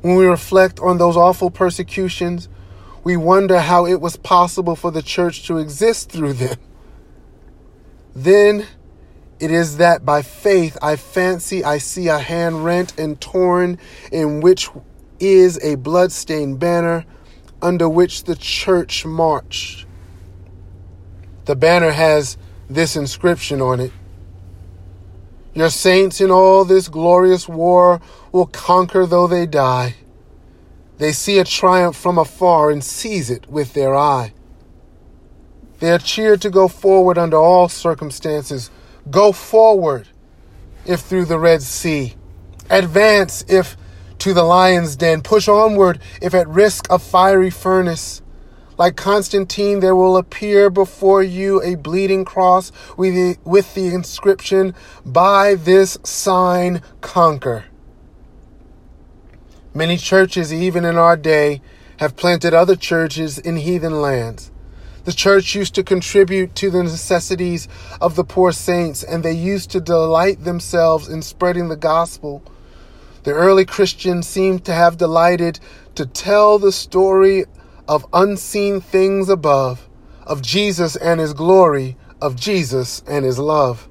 When 0.00 0.16
we 0.16 0.24
reflect 0.24 0.80
on 0.80 0.96
those 0.96 1.16
awful 1.16 1.50
persecutions, 1.50 2.48
we 3.04 3.16
wonder 3.16 3.60
how 3.60 3.86
it 3.86 4.00
was 4.00 4.16
possible 4.16 4.76
for 4.76 4.90
the 4.90 5.02
church 5.02 5.46
to 5.46 5.58
exist 5.58 6.10
through 6.10 6.34
them. 6.34 6.58
Then 8.14 8.66
it 9.40 9.50
is 9.50 9.78
that 9.78 10.04
by 10.04 10.22
faith 10.22 10.78
I 10.82 10.96
fancy 10.96 11.64
I 11.64 11.78
see 11.78 12.08
a 12.08 12.18
hand 12.18 12.64
rent 12.64 12.98
and 12.98 13.20
torn, 13.20 13.78
in 14.12 14.40
which 14.40 14.70
is 15.20 15.62
a 15.62 15.76
blood-stained 15.76 16.58
banner 16.60 17.06
under 17.62 17.88
which 17.88 18.24
the 18.24 18.36
church 18.36 19.06
marched. 19.06 19.86
The 21.46 21.56
banner 21.56 21.92
has 21.92 22.38
this 22.70 22.96
inscription 22.96 23.60
on 23.60 23.80
it 23.80 23.92
Your 25.54 25.70
saints 25.70 26.20
in 26.20 26.30
all 26.30 26.64
this 26.64 26.88
glorious 26.88 27.48
war 27.48 28.00
will 28.32 28.46
conquer 28.46 29.06
though 29.06 29.26
they 29.26 29.46
die. 29.46 29.96
They 30.98 31.12
see 31.12 31.38
a 31.38 31.44
triumph 31.44 31.96
from 31.96 32.18
afar 32.18 32.70
and 32.70 32.82
seize 32.82 33.30
it 33.30 33.48
with 33.48 33.74
their 33.74 33.94
eye. 33.94 34.32
They 35.80 35.90
are 35.90 35.98
cheered 35.98 36.40
to 36.42 36.50
go 36.50 36.68
forward 36.68 37.18
under 37.18 37.36
all 37.36 37.68
circumstances. 37.68 38.70
Go 39.10 39.32
forward 39.32 40.08
if 40.86 41.00
through 41.00 41.26
the 41.26 41.38
Red 41.38 41.62
Sea. 41.62 42.14
Advance 42.70 43.44
if 43.48 43.76
to 44.18 44.32
the 44.32 44.44
lion's 44.44 44.96
den. 44.96 45.20
Push 45.20 45.48
onward 45.48 46.00
if 46.22 46.32
at 46.32 46.48
risk 46.48 46.90
of 46.90 47.02
fiery 47.02 47.50
furnace. 47.50 48.22
Like 48.78 48.96
Constantine, 48.96 49.80
there 49.80 49.94
will 49.94 50.16
appear 50.16 50.70
before 50.70 51.22
you 51.22 51.62
a 51.62 51.76
bleeding 51.76 52.24
cross 52.24 52.72
with 52.96 53.14
the, 53.14 53.36
with 53.44 53.74
the 53.74 53.88
inscription, 53.88 54.74
By 55.04 55.54
this 55.54 55.98
sign 56.02 56.82
conquer. 57.00 57.66
Many 59.74 59.96
churches, 59.96 60.52
even 60.52 60.84
in 60.84 60.96
our 60.96 61.16
day, 61.16 61.60
have 61.98 62.16
planted 62.16 62.54
other 62.54 62.76
churches 62.76 63.38
in 63.38 63.56
heathen 63.56 64.00
lands. 64.00 64.50
The 65.04 65.12
church 65.12 65.54
used 65.54 65.74
to 65.74 65.82
contribute 65.82 66.54
to 66.56 66.70
the 66.70 66.82
necessities 66.82 67.68
of 68.00 68.14
the 68.14 68.24
poor 68.24 68.52
saints, 68.52 69.02
and 69.02 69.22
they 69.22 69.32
used 69.32 69.70
to 69.70 69.80
delight 69.80 70.44
themselves 70.44 71.08
in 71.08 71.22
spreading 71.22 71.68
the 71.68 71.76
gospel 71.76 72.42
the 73.24 73.32
early 73.32 73.64
Christians 73.64 74.28
seem 74.28 74.58
to 74.60 74.72
have 74.74 74.98
delighted 74.98 75.58
to 75.94 76.04
tell 76.04 76.58
the 76.58 76.72
story 76.72 77.46
of 77.88 78.06
unseen 78.12 78.82
things 78.82 79.30
above, 79.30 79.88
of 80.26 80.42
Jesus 80.42 80.94
and 80.94 81.20
his 81.20 81.32
glory, 81.32 81.96
of 82.20 82.36
Jesus 82.36 83.02
and 83.08 83.24
his 83.24 83.38
love. 83.38 83.88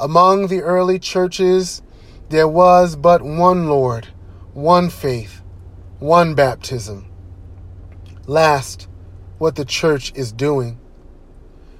Among 0.00 0.48
the 0.48 0.62
early 0.62 0.98
churches, 0.98 1.80
there 2.28 2.48
was 2.48 2.96
but 2.96 3.22
one 3.22 3.68
Lord, 3.68 4.08
one 4.58 4.90
faith, 4.90 5.40
one 6.00 6.34
baptism. 6.34 7.08
Last, 8.26 8.88
what 9.38 9.54
the 9.54 9.64
church 9.64 10.12
is 10.16 10.32
doing. 10.32 10.80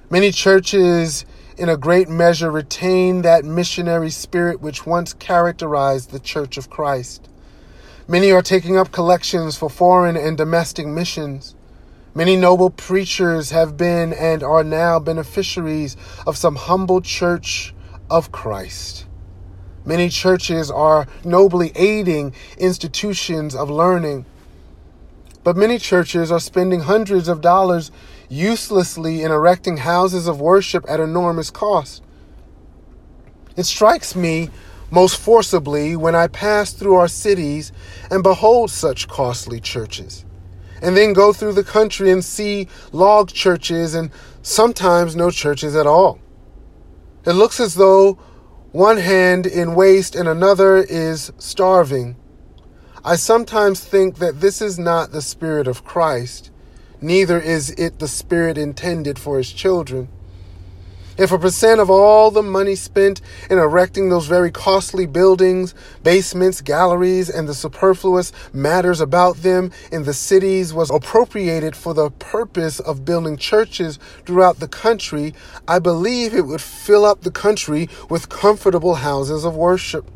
Many 0.09 0.31
churches 0.31 1.25
in 1.57 1.67
a 1.67 1.75
great 1.75 2.07
measure 2.07 2.49
retain 2.49 3.23
that 3.23 3.43
missionary 3.43 4.09
spirit 4.09 4.61
which 4.61 4.85
once 4.85 5.11
characterized 5.11 6.11
the 6.11 6.21
Church 6.21 6.55
of 6.55 6.69
Christ. 6.69 7.27
Many 8.07 8.31
are 8.31 8.41
taking 8.41 8.77
up 8.77 8.93
collections 8.93 9.57
for 9.57 9.69
foreign 9.69 10.15
and 10.15 10.37
domestic 10.37 10.87
missions. 10.87 11.55
Many 12.15 12.37
noble 12.37 12.69
preachers 12.69 13.49
have 13.49 13.75
been 13.75 14.13
and 14.13 14.41
are 14.41 14.63
now 14.63 14.99
beneficiaries 14.99 15.97
of 16.25 16.37
some 16.37 16.55
humble 16.55 17.01
church 17.01 17.73
of 18.09 18.31
Christ. 18.31 19.05
Many 19.89 20.09
churches 20.09 20.69
are 20.69 21.07
nobly 21.25 21.71
aiding 21.73 22.35
institutions 22.59 23.55
of 23.55 23.71
learning. 23.71 24.23
But 25.43 25.57
many 25.57 25.79
churches 25.79 26.31
are 26.31 26.39
spending 26.39 26.81
hundreds 26.81 27.27
of 27.27 27.41
dollars 27.41 27.89
uselessly 28.29 29.23
in 29.23 29.31
erecting 29.31 29.77
houses 29.77 30.27
of 30.27 30.39
worship 30.39 30.85
at 30.87 30.99
enormous 30.99 31.49
cost. 31.49 32.03
It 33.57 33.63
strikes 33.63 34.15
me 34.15 34.51
most 34.91 35.17
forcibly 35.17 35.95
when 35.95 36.13
I 36.13 36.27
pass 36.27 36.71
through 36.71 36.93
our 36.93 37.07
cities 37.07 37.71
and 38.11 38.21
behold 38.21 38.69
such 38.69 39.07
costly 39.07 39.59
churches, 39.59 40.23
and 40.83 40.95
then 40.95 41.13
go 41.13 41.33
through 41.33 41.53
the 41.53 41.63
country 41.63 42.11
and 42.11 42.23
see 42.23 42.67
log 42.91 43.29
churches 43.29 43.95
and 43.95 44.11
sometimes 44.43 45.15
no 45.15 45.31
churches 45.31 45.75
at 45.75 45.87
all. 45.87 46.19
It 47.25 47.33
looks 47.33 47.59
as 47.59 47.73
though 47.73 48.19
one 48.71 48.97
hand 48.97 49.47
in 49.47 49.73
waste 49.73 50.15
and 50.15 50.29
another 50.29 50.77
is 50.77 51.31
starving. 51.39 52.15
I 53.03 53.15
sometimes 53.15 53.83
think 53.83 54.17
that 54.17 54.41
this 54.41 54.61
is 54.61 54.77
not 54.77 55.11
the 55.11 55.21
Spirit 55.21 55.67
of 55.67 55.83
Christ, 55.83 56.51
neither 57.01 57.39
is 57.39 57.71
it 57.71 57.97
the 57.97 58.07
Spirit 58.07 58.57
intended 58.57 59.17
for 59.17 59.37
His 59.37 59.51
children. 59.51 60.09
If 61.19 61.33
a 61.33 61.37
percent 61.37 61.81
of 61.81 61.89
all 61.89 62.31
the 62.31 62.41
money 62.41 62.75
spent 62.75 63.19
in 63.49 63.57
erecting 63.57 64.07
those 64.07 64.25
very 64.25 64.51
costly 64.51 65.05
buildings, 65.05 65.75
basements, 66.01 66.61
galleries, 66.61 67.29
and 67.29 67.45
the 67.45 67.53
superfluous 67.53 68.31
matters 68.53 69.01
about 69.01 69.35
them 69.35 69.73
in 69.91 70.03
the 70.03 70.13
cities 70.13 70.73
was 70.73 70.89
appropriated 70.89 71.75
for 71.75 71.93
the 71.93 72.09
purpose 72.09 72.79
of 72.79 73.03
building 73.03 73.35
churches 73.35 73.99
throughout 74.25 74.61
the 74.61 74.67
country, 74.69 75.33
I 75.67 75.79
believe 75.79 76.33
it 76.33 76.45
would 76.45 76.61
fill 76.61 77.03
up 77.03 77.19
the 77.19 77.31
country 77.31 77.89
with 78.09 78.29
comfortable 78.29 78.95
houses 78.95 79.43
of 79.43 79.57
worship. 79.57 80.09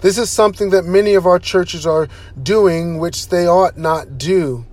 This 0.00 0.18
is 0.18 0.28
something 0.28 0.70
that 0.70 0.84
many 0.84 1.14
of 1.14 1.24
our 1.24 1.38
churches 1.38 1.86
are 1.86 2.08
doing, 2.42 2.98
which 2.98 3.28
they 3.28 3.46
ought 3.46 3.78
not 3.78 4.18
do. 4.18 4.66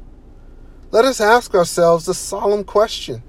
Let 0.89 1.05
us 1.05 1.21
ask 1.21 1.53
ourselves 1.53 2.07
the 2.07 2.15
solemn 2.15 2.63
question 2.63 3.21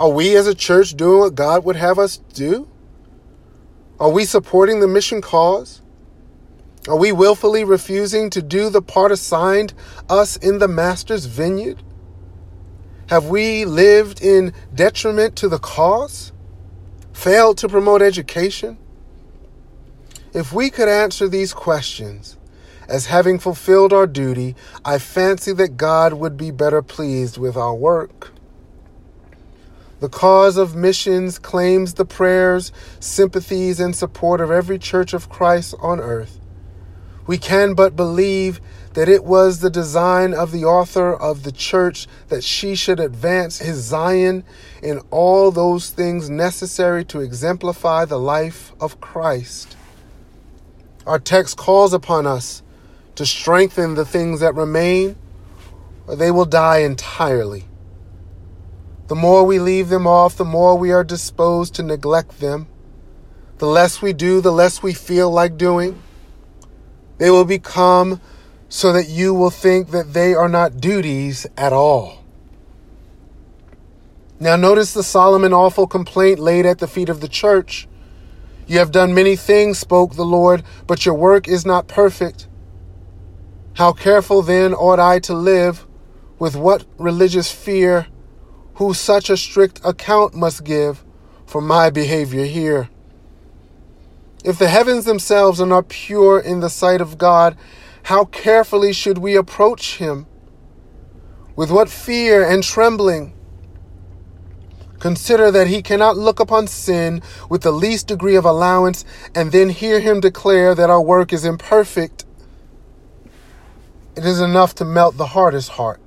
are 0.00 0.08
we 0.08 0.34
as 0.34 0.46
a 0.46 0.54
church 0.54 0.94
doing 0.94 1.18
what 1.20 1.34
God 1.34 1.62
would 1.66 1.76
have 1.76 1.98
us 1.98 2.16
do? 2.32 2.66
Are 3.98 4.08
we 4.08 4.24
supporting 4.24 4.80
the 4.80 4.88
mission 4.88 5.20
cause? 5.20 5.82
Are 6.88 6.96
we 6.96 7.12
willfully 7.12 7.64
refusing 7.64 8.30
to 8.30 8.40
do 8.40 8.70
the 8.70 8.80
part 8.80 9.12
assigned 9.12 9.74
us 10.08 10.38
in 10.38 10.58
the 10.58 10.68
Master's 10.68 11.26
vineyard? 11.26 11.82
Have 13.10 13.26
we 13.26 13.66
lived 13.66 14.22
in 14.22 14.54
detriment 14.74 15.36
to 15.36 15.50
the 15.50 15.58
cause? 15.58 16.32
Failed 17.12 17.58
to 17.58 17.68
promote 17.68 18.00
education? 18.00 18.78
If 20.32 20.50
we 20.50 20.70
could 20.70 20.88
answer 20.88 21.28
these 21.28 21.52
questions 21.52 22.38
as 22.88 23.04
having 23.04 23.38
fulfilled 23.38 23.92
our 23.92 24.06
duty, 24.06 24.56
I 24.82 24.96
fancy 24.96 25.52
that 25.52 25.76
God 25.76 26.14
would 26.14 26.38
be 26.38 26.50
better 26.50 26.80
pleased 26.80 27.36
with 27.36 27.54
our 27.54 27.74
work. 27.74 28.32
The 30.00 30.08
cause 30.08 30.56
of 30.56 30.74
missions 30.74 31.38
claims 31.38 31.94
the 31.94 32.06
prayers, 32.06 32.72
sympathies, 33.00 33.78
and 33.78 33.94
support 33.94 34.40
of 34.40 34.50
every 34.50 34.78
church 34.78 35.12
of 35.12 35.28
Christ 35.28 35.74
on 35.80 36.00
earth. 36.00 36.40
We 37.26 37.36
can 37.36 37.74
but 37.74 37.96
believe 37.96 38.60
that 38.94 39.08
it 39.08 39.24
was 39.24 39.60
the 39.60 39.70
design 39.70 40.34
of 40.34 40.52
the 40.52 40.64
author 40.64 41.14
of 41.14 41.42
the 41.42 41.52
church 41.52 42.08
that 42.28 42.42
she 42.42 42.74
should 42.74 42.98
advance 42.98 43.58
his 43.58 43.76
Zion 43.84 44.42
in 44.82 45.00
all 45.10 45.50
those 45.50 45.90
things 45.90 46.28
necessary 46.28 47.04
to 47.04 47.20
exemplify 47.20 48.04
the 48.04 48.18
life 48.18 48.72
of 48.80 49.00
Christ. 49.00 49.76
Our 51.06 51.18
text 51.18 51.56
calls 51.56 51.92
upon 51.92 52.26
us 52.26 52.62
to 53.14 53.26
strengthen 53.26 53.94
the 53.94 54.04
things 54.04 54.40
that 54.40 54.54
remain, 54.54 55.16
or 56.06 56.16
they 56.16 56.30
will 56.30 56.46
die 56.46 56.78
entirely. 56.78 57.66
The 59.10 59.16
more 59.16 59.42
we 59.42 59.58
leave 59.58 59.88
them 59.88 60.06
off, 60.06 60.36
the 60.36 60.44
more 60.44 60.78
we 60.78 60.92
are 60.92 61.02
disposed 61.02 61.74
to 61.74 61.82
neglect 61.82 62.38
them. 62.38 62.68
The 63.58 63.66
less 63.66 64.00
we 64.00 64.12
do, 64.12 64.40
the 64.40 64.52
less 64.52 64.84
we 64.84 64.94
feel 64.94 65.28
like 65.28 65.56
doing. 65.56 66.00
They 67.18 67.28
will 67.28 67.44
become 67.44 68.20
so 68.68 68.92
that 68.92 69.08
you 69.08 69.34
will 69.34 69.50
think 69.50 69.90
that 69.90 70.12
they 70.12 70.32
are 70.32 70.48
not 70.48 70.80
duties 70.80 71.44
at 71.56 71.72
all. 71.72 72.24
Now, 74.38 74.54
notice 74.54 74.94
the 74.94 75.02
solemn 75.02 75.42
and 75.42 75.54
awful 75.54 75.88
complaint 75.88 76.38
laid 76.38 76.64
at 76.64 76.78
the 76.78 76.86
feet 76.86 77.08
of 77.08 77.20
the 77.20 77.26
church. 77.26 77.88
You 78.68 78.78
have 78.78 78.92
done 78.92 79.12
many 79.12 79.34
things, 79.34 79.80
spoke 79.80 80.14
the 80.14 80.24
Lord, 80.24 80.62
but 80.86 81.04
your 81.04 81.16
work 81.16 81.48
is 81.48 81.66
not 81.66 81.88
perfect. 81.88 82.46
How 83.74 83.92
careful 83.92 84.40
then 84.40 84.72
ought 84.72 85.00
I 85.00 85.18
to 85.18 85.34
live? 85.34 85.84
With 86.38 86.54
what 86.54 86.86
religious 86.96 87.50
fear? 87.50 88.06
Who 88.80 88.94
such 88.94 89.28
a 89.28 89.36
strict 89.36 89.78
account 89.84 90.34
must 90.34 90.64
give 90.64 91.04
for 91.44 91.60
my 91.60 91.90
behavior 91.90 92.46
here. 92.46 92.88
If 94.42 94.58
the 94.58 94.68
heavens 94.68 95.04
themselves 95.04 95.60
are 95.60 95.66
not 95.66 95.90
pure 95.90 96.40
in 96.40 96.60
the 96.60 96.70
sight 96.70 97.02
of 97.02 97.18
God, 97.18 97.58
how 98.04 98.24
carefully 98.24 98.94
should 98.94 99.18
we 99.18 99.36
approach 99.36 99.98
Him? 99.98 100.26
With 101.54 101.70
what 101.70 101.90
fear 101.90 102.42
and 102.42 102.62
trembling? 102.62 103.34
Consider 104.98 105.50
that 105.50 105.66
He 105.66 105.82
cannot 105.82 106.16
look 106.16 106.40
upon 106.40 106.66
sin 106.66 107.20
with 107.50 107.60
the 107.60 107.72
least 107.72 108.06
degree 108.06 108.34
of 108.34 108.46
allowance 108.46 109.04
and 109.34 109.52
then 109.52 109.68
hear 109.68 110.00
Him 110.00 110.20
declare 110.20 110.74
that 110.74 110.88
our 110.88 111.02
work 111.02 111.34
is 111.34 111.44
imperfect. 111.44 112.24
It 114.16 114.24
is 114.24 114.40
enough 114.40 114.74
to 114.76 114.86
melt 114.86 115.18
the 115.18 115.26
hardest 115.26 115.72
heart. 115.72 116.00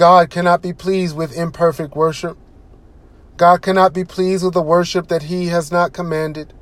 God 0.00 0.30
cannot 0.30 0.62
be 0.62 0.72
pleased 0.72 1.14
with 1.14 1.36
imperfect 1.36 1.94
worship. 1.94 2.38
God 3.36 3.60
cannot 3.60 3.92
be 3.92 4.02
pleased 4.02 4.42
with 4.42 4.54
the 4.54 4.62
worship 4.62 5.08
that 5.08 5.24
He 5.24 5.48
has 5.48 5.70
not 5.70 5.92
commanded. 5.92 6.54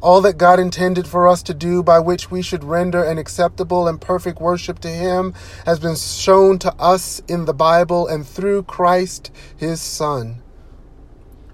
All 0.00 0.20
that 0.22 0.36
God 0.36 0.58
intended 0.58 1.06
for 1.06 1.28
us 1.28 1.40
to 1.44 1.54
do 1.54 1.84
by 1.84 2.00
which 2.00 2.28
we 2.28 2.42
should 2.42 2.64
render 2.64 3.04
an 3.04 3.16
acceptable 3.16 3.86
and 3.86 4.00
perfect 4.00 4.40
worship 4.40 4.80
to 4.80 4.88
Him 4.88 5.34
has 5.66 5.78
been 5.78 5.94
shown 5.94 6.58
to 6.58 6.74
us 6.80 7.22
in 7.28 7.44
the 7.44 7.54
Bible 7.54 8.08
and 8.08 8.26
through 8.26 8.64
Christ, 8.64 9.30
His 9.56 9.80
Son. 9.80 10.42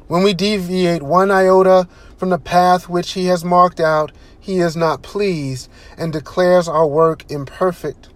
When 0.08 0.22
we 0.22 0.32
deviate 0.32 1.02
one 1.02 1.30
iota 1.30 1.86
from 2.16 2.30
the 2.30 2.38
path 2.38 2.88
which 2.88 3.12
He 3.12 3.26
has 3.26 3.44
marked 3.44 3.78
out, 3.78 4.10
He 4.40 4.60
is 4.60 4.74
not 4.74 5.02
pleased 5.02 5.70
and 5.98 6.14
declares 6.14 6.66
our 6.66 6.86
work 6.86 7.30
imperfect. 7.30 8.08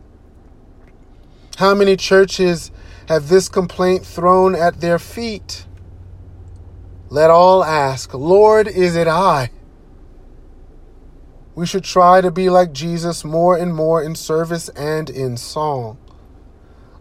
How 1.56 1.74
many 1.74 1.96
churches 1.96 2.70
have 3.08 3.30
this 3.30 3.48
complaint 3.48 4.04
thrown 4.04 4.54
at 4.54 4.82
their 4.82 4.98
feet? 4.98 5.64
Let 7.08 7.30
all 7.30 7.64
ask, 7.64 8.12
Lord, 8.12 8.68
is 8.68 8.94
it 8.94 9.08
I? 9.08 9.50
We 11.54 11.64
should 11.64 11.84
try 11.84 12.20
to 12.20 12.30
be 12.30 12.50
like 12.50 12.74
Jesus 12.74 13.24
more 13.24 13.56
and 13.56 13.74
more 13.74 14.02
in 14.02 14.14
service 14.16 14.68
and 14.68 15.08
in 15.08 15.38
song. 15.38 15.96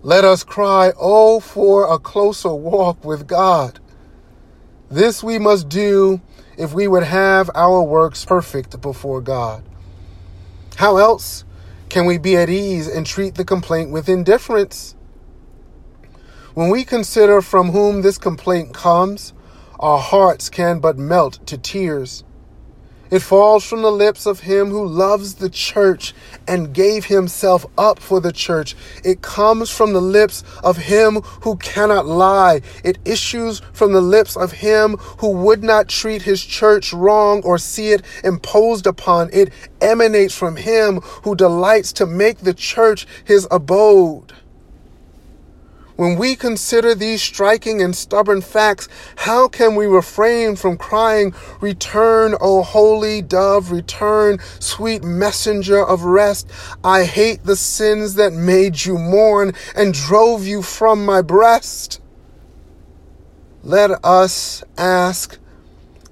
Let 0.02 0.24
us 0.24 0.46
cry, 0.46 0.94
Oh, 0.98 1.42
for 1.42 1.94
a 1.94 2.00
closer 2.00 2.54
walk 2.54 3.04
with 3.04 3.28
God. 3.28 3.82
This 4.90 5.22
we 5.22 5.38
must 5.38 5.68
do 5.68 6.22
if 6.58 6.72
we 6.72 6.88
would 6.88 7.04
have 7.04 7.50
our 7.56 7.84
works 7.84 8.24
perfect 8.24 8.80
before 8.80 9.20
God. 9.20 9.66
How 10.78 10.96
else 10.96 11.44
can 11.96 12.06
we 12.06 12.18
be 12.18 12.36
at 12.36 12.50
ease 12.50 12.90
and 12.90 13.06
treat 13.06 13.36
the 13.36 13.46
complaint 13.46 13.90
with 13.90 14.10
indifference? 14.10 14.98
When 16.54 16.70
we 16.70 16.84
consider 16.84 17.42
from 17.42 17.70
whom 17.70 18.02
this 18.02 18.18
complaint 18.18 18.74
comes, 18.74 19.32
our 19.80 19.98
hearts 19.98 20.50
can 20.50 20.82
but 20.82 20.98
melt 20.98 21.40
to 21.48 21.58
tears. 21.58 22.26
It 23.12 23.20
falls 23.20 23.64
from 23.64 23.84
the 23.84 23.92
lips 23.92 24.26
of 24.26 24.42
him 24.42 24.70
who 24.70 24.86
loves 24.86 25.36
the 25.36 25.50
church 25.50 26.14
and 26.48 26.74
gave 26.74 27.06
himself 27.06 27.66
up 27.78 28.00
for 28.00 28.20
the 28.20 28.32
church. 28.32 28.76
It 29.04 29.22
comes 29.22 29.70
from 29.70 29.94
the 29.94 30.02
lips 30.02 30.44
of 30.64 30.78
him 30.78 31.22
who 31.42 31.56
cannot 31.58 32.08
lie. 32.08 32.62
It 32.84 32.98
issues 33.06 33.62
from 33.74 33.94
the 33.94 34.02
lips 34.02 34.36
of 34.36 34.54
him 34.54 34.98
who 35.20 35.30
would 35.30 35.64
not 35.64 35.88
treat 35.88 36.24
his 36.24 36.44
church 36.44 36.94
wrong 36.94 37.44
or 37.44 37.58
see 37.58 37.92
it 37.92 38.04
imposed 38.24 38.88
upon. 38.88 39.30
It 39.32 39.54
emanates 39.82 40.36
from 40.36 40.56
him 40.56 41.02
who 41.24 41.36
delights 41.36 41.94
to 41.94 42.06
make 42.06 42.40
the 42.40 42.54
church 42.54 43.06
his 43.24 43.48
abode. 43.52 44.34
When 45.96 46.18
we 46.18 46.36
consider 46.36 46.94
these 46.94 47.24
striking 47.24 47.82
and 47.82 47.96
stubborn 47.96 48.42
facts, 48.42 48.90
how 49.16 49.48
can 49.48 49.76
we 49.76 49.86
refrain 49.86 50.58
from 50.58 50.78
crying, 50.78 51.34
Return, 51.62 52.36
O 52.42 52.64
holy 52.64 53.22
dove, 53.22 53.72
return, 53.72 54.40
sweet 54.60 55.06
messenger 55.06 55.86
of 55.86 56.04
rest? 56.04 56.52
I 56.84 57.06
hate 57.06 57.46
the 57.46 57.56
sins 57.56 58.16
that 58.16 58.34
made 58.34 58.84
you 58.84 58.98
mourn 58.98 59.54
and 59.74 59.94
drove 59.94 60.46
you 60.46 60.62
from 60.62 61.06
my 61.06 61.22
breast. 61.22 62.02
Let 63.64 63.92
us 64.04 64.66
ask 64.78 65.38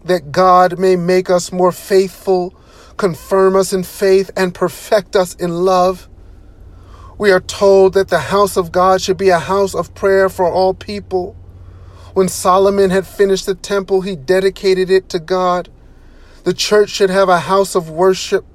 that 0.05 0.31
God 0.31 0.79
may 0.79 0.95
make 0.95 1.29
us 1.29 1.51
more 1.51 1.73
faithful, 1.73 2.55
confirm 2.95 3.57
us 3.57 3.73
in 3.73 3.83
faith, 3.83 4.31
and 4.37 4.53
perfect 4.55 5.17
us 5.17 5.35
in 5.35 5.65
love 5.65 6.07
we 7.17 7.31
are 7.31 7.39
told 7.39 7.93
that 7.93 8.09
the 8.09 8.19
house 8.19 8.57
of 8.57 8.71
God 8.71 9.01
should 9.01 9.17
be 9.17 9.29
a 9.29 9.39
house 9.39 9.75
of 9.75 9.93
prayer 9.93 10.29
for 10.29 10.49
all 10.49 10.73
people. 10.73 11.35
When 12.13 12.27
Solomon 12.27 12.89
had 12.89 13.07
finished 13.07 13.45
the 13.45 13.55
temple, 13.55 14.01
he 14.01 14.15
dedicated 14.15 14.89
it 14.89 15.09
to 15.09 15.19
God. 15.19 15.69
The 16.43 16.53
church 16.53 16.89
should 16.89 17.09
have 17.09 17.29
a 17.29 17.39
house 17.39 17.75
of 17.75 17.89
worship. 17.89 18.45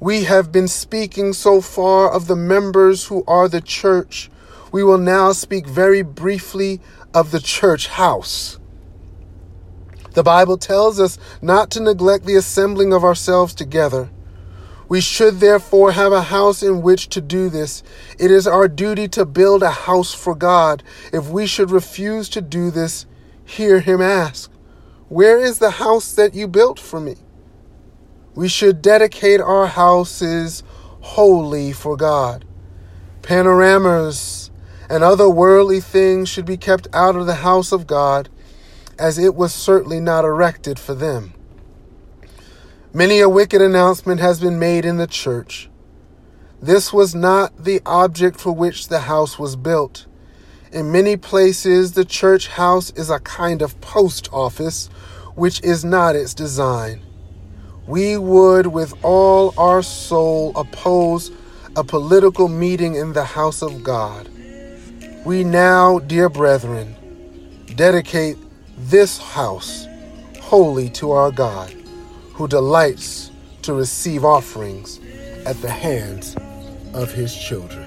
We 0.00 0.24
have 0.24 0.52
been 0.52 0.68
speaking 0.68 1.32
so 1.32 1.60
far 1.60 2.10
of 2.10 2.26
the 2.28 2.36
members 2.36 3.06
who 3.06 3.24
are 3.26 3.48
the 3.48 3.60
church. 3.60 4.30
We 4.72 4.84
will 4.84 4.98
now 4.98 5.32
speak 5.32 5.66
very 5.66 6.02
briefly 6.02 6.80
of 7.12 7.30
the 7.30 7.40
church 7.40 7.88
house. 7.88 8.58
The 10.14 10.22
Bible 10.22 10.58
tells 10.58 10.98
us 10.98 11.18
not 11.42 11.70
to 11.72 11.80
neglect 11.80 12.24
the 12.24 12.36
assembling 12.36 12.92
of 12.92 13.04
ourselves 13.04 13.54
together. 13.54 14.10
We 14.88 15.02
should 15.02 15.40
therefore 15.40 15.92
have 15.92 16.12
a 16.12 16.22
house 16.22 16.62
in 16.62 16.80
which 16.80 17.08
to 17.10 17.20
do 17.20 17.50
this. 17.50 17.82
It 18.18 18.30
is 18.30 18.46
our 18.46 18.68
duty 18.68 19.06
to 19.08 19.26
build 19.26 19.62
a 19.62 19.70
house 19.70 20.14
for 20.14 20.34
God. 20.34 20.82
If 21.12 21.28
we 21.28 21.46
should 21.46 21.70
refuse 21.70 22.28
to 22.30 22.40
do 22.40 22.70
this, 22.70 23.04
hear 23.44 23.80
him 23.80 24.00
ask, 24.00 24.50
Where 25.08 25.38
is 25.38 25.58
the 25.58 25.72
house 25.72 26.12
that 26.14 26.34
you 26.34 26.48
built 26.48 26.80
for 26.80 27.00
me? 27.00 27.16
We 28.34 28.48
should 28.48 28.80
dedicate 28.80 29.40
our 29.40 29.66
houses 29.66 30.62
wholly 31.00 31.72
for 31.72 31.96
God. 31.96 32.46
Panoramas 33.20 34.50
and 34.88 35.04
other 35.04 35.28
worldly 35.28 35.80
things 35.80 36.30
should 36.30 36.46
be 36.46 36.56
kept 36.56 36.86
out 36.94 37.14
of 37.14 37.26
the 37.26 37.36
house 37.36 37.72
of 37.72 37.86
God, 37.86 38.30
as 38.98 39.18
it 39.18 39.34
was 39.34 39.52
certainly 39.52 40.00
not 40.00 40.24
erected 40.24 40.78
for 40.78 40.94
them. 40.94 41.34
Many 42.94 43.20
a 43.20 43.28
wicked 43.28 43.60
announcement 43.60 44.18
has 44.20 44.40
been 44.40 44.58
made 44.58 44.86
in 44.86 44.96
the 44.96 45.06
church. 45.06 45.68
This 46.62 46.90
was 46.90 47.14
not 47.14 47.64
the 47.64 47.82
object 47.84 48.40
for 48.40 48.52
which 48.52 48.88
the 48.88 49.00
house 49.00 49.38
was 49.38 49.56
built. 49.56 50.06
In 50.72 50.90
many 50.90 51.18
places, 51.18 51.92
the 51.92 52.06
church 52.06 52.48
house 52.48 52.90
is 52.92 53.10
a 53.10 53.20
kind 53.20 53.60
of 53.60 53.78
post 53.82 54.30
office, 54.32 54.86
which 55.34 55.62
is 55.62 55.84
not 55.84 56.16
its 56.16 56.32
design. 56.32 57.02
We 57.86 58.16
would, 58.16 58.68
with 58.68 58.94
all 59.04 59.52
our 59.58 59.82
soul, 59.82 60.52
oppose 60.56 61.30
a 61.76 61.84
political 61.84 62.48
meeting 62.48 62.94
in 62.94 63.12
the 63.12 63.24
house 63.24 63.60
of 63.60 63.84
God. 63.84 64.30
We 65.26 65.44
now, 65.44 65.98
dear 65.98 66.30
brethren, 66.30 66.96
dedicate 67.76 68.38
this 68.78 69.18
house 69.18 69.86
wholly 70.40 70.88
to 70.90 71.10
our 71.10 71.30
God 71.30 71.77
who 72.38 72.46
delights 72.46 73.32
to 73.62 73.74
receive 73.74 74.24
offerings 74.24 75.00
at 75.44 75.60
the 75.60 75.68
hands 75.68 76.36
of 76.94 77.12
his 77.12 77.36
children. 77.36 77.84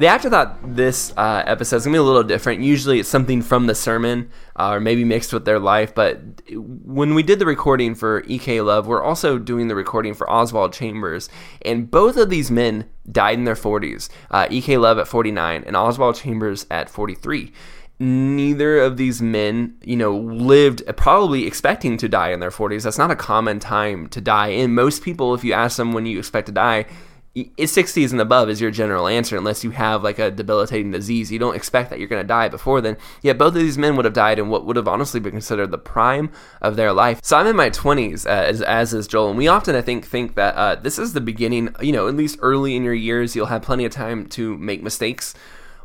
The 0.00 0.08
afterthought 0.08 0.58
this 0.74 1.14
uh, 1.16 1.44
episode 1.46 1.76
is 1.76 1.84
gonna 1.84 1.94
be 1.94 1.98
a 1.98 2.02
little 2.02 2.24
different. 2.24 2.62
Usually, 2.62 2.98
it's 2.98 3.08
something 3.08 3.42
from 3.42 3.68
the 3.68 3.76
sermon, 3.76 4.28
uh, 4.56 4.72
or 4.72 4.80
maybe 4.80 5.04
mixed 5.04 5.32
with 5.32 5.44
their 5.44 5.58
life. 5.58 5.94
But 5.94 6.20
when 6.52 7.14
we 7.14 7.22
did 7.22 7.38
the 7.38 7.46
recording 7.46 7.94
for 7.94 8.22
E.K. 8.26 8.60
Love, 8.60 8.86
we're 8.86 9.02
also 9.02 9.38
doing 9.38 9.68
the 9.68 9.74
recording 9.74 10.14
for 10.14 10.30
Oswald 10.30 10.72
Chambers, 10.72 11.28
and 11.62 11.90
both 11.90 12.16
of 12.16 12.30
these 12.30 12.50
men 12.50 12.88
died 13.10 13.38
in 13.38 13.44
their 13.44 13.54
40s. 13.54 14.08
Uh, 14.30 14.46
E.K. 14.50 14.78
Love 14.78 14.98
at 14.98 15.08
49, 15.08 15.64
and 15.66 15.76
Oswald 15.76 16.16
Chambers 16.16 16.66
at 16.70 16.88
43 16.88 17.52
neither 18.00 18.80
of 18.80 18.96
these 18.96 19.22
men, 19.22 19.76
you 19.84 19.96
know, 19.96 20.16
lived 20.16 20.82
probably 20.96 21.46
expecting 21.46 21.96
to 21.96 22.08
die 22.08 22.30
in 22.30 22.40
their 22.40 22.50
40s. 22.50 22.82
That's 22.82 22.98
not 22.98 23.10
a 23.10 23.16
common 23.16 23.60
time 23.60 24.08
to 24.08 24.20
die. 24.20 24.48
And 24.48 24.74
most 24.74 25.02
people, 25.02 25.34
if 25.34 25.44
you 25.44 25.52
ask 25.52 25.76
them 25.76 25.92
when 25.92 26.06
you 26.06 26.18
expect 26.18 26.46
to 26.46 26.52
die, 26.52 26.86
it's 27.34 27.76
60s 27.76 28.12
and 28.12 28.20
above 28.20 28.48
is 28.48 28.60
your 28.60 28.70
general 28.70 29.08
answer 29.08 29.36
unless 29.36 29.64
you 29.64 29.70
have 29.70 30.04
like 30.04 30.20
a 30.20 30.30
debilitating 30.30 30.92
disease. 30.92 31.32
You 31.32 31.40
don't 31.40 31.56
expect 31.56 31.90
that 31.90 31.98
you're 31.98 32.08
going 32.08 32.22
to 32.22 32.26
die 32.26 32.48
before 32.48 32.80
then. 32.80 32.96
Yet 33.22 33.38
both 33.38 33.54
of 33.54 33.60
these 33.60 33.76
men 33.76 33.96
would 33.96 34.04
have 34.04 34.14
died 34.14 34.38
in 34.38 34.50
what 34.50 34.64
would 34.64 34.76
have 34.76 34.86
honestly 34.86 35.18
been 35.18 35.32
considered 35.32 35.72
the 35.72 35.78
prime 35.78 36.30
of 36.62 36.76
their 36.76 36.92
life. 36.92 37.20
So 37.22 37.36
i'm 37.36 37.46
in 37.46 37.56
my 37.56 37.70
20s 37.70 38.26
uh, 38.26 38.28
as, 38.28 38.62
as 38.62 38.94
is 38.94 39.06
joel 39.06 39.30
and 39.30 39.38
we 39.38 39.48
often 39.48 39.74
i 39.74 39.82
think 39.82 40.06
think 40.06 40.36
that 40.36 40.54
uh, 40.54 40.74
this 40.76 40.98
is 40.98 41.12
the 41.12 41.20
beginning 41.20 41.74
you 41.80 41.92
know 41.92 42.06
at 42.06 42.14
least 42.14 42.38
early 42.40 42.76
in 42.76 42.84
your 42.84 42.94
years 42.94 43.34
you'll 43.34 43.46
have 43.46 43.62
plenty 43.62 43.84
of 43.84 43.92
time 43.92 44.26
to 44.26 44.56
make 44.58 44.82
mistakes 44.82 45.34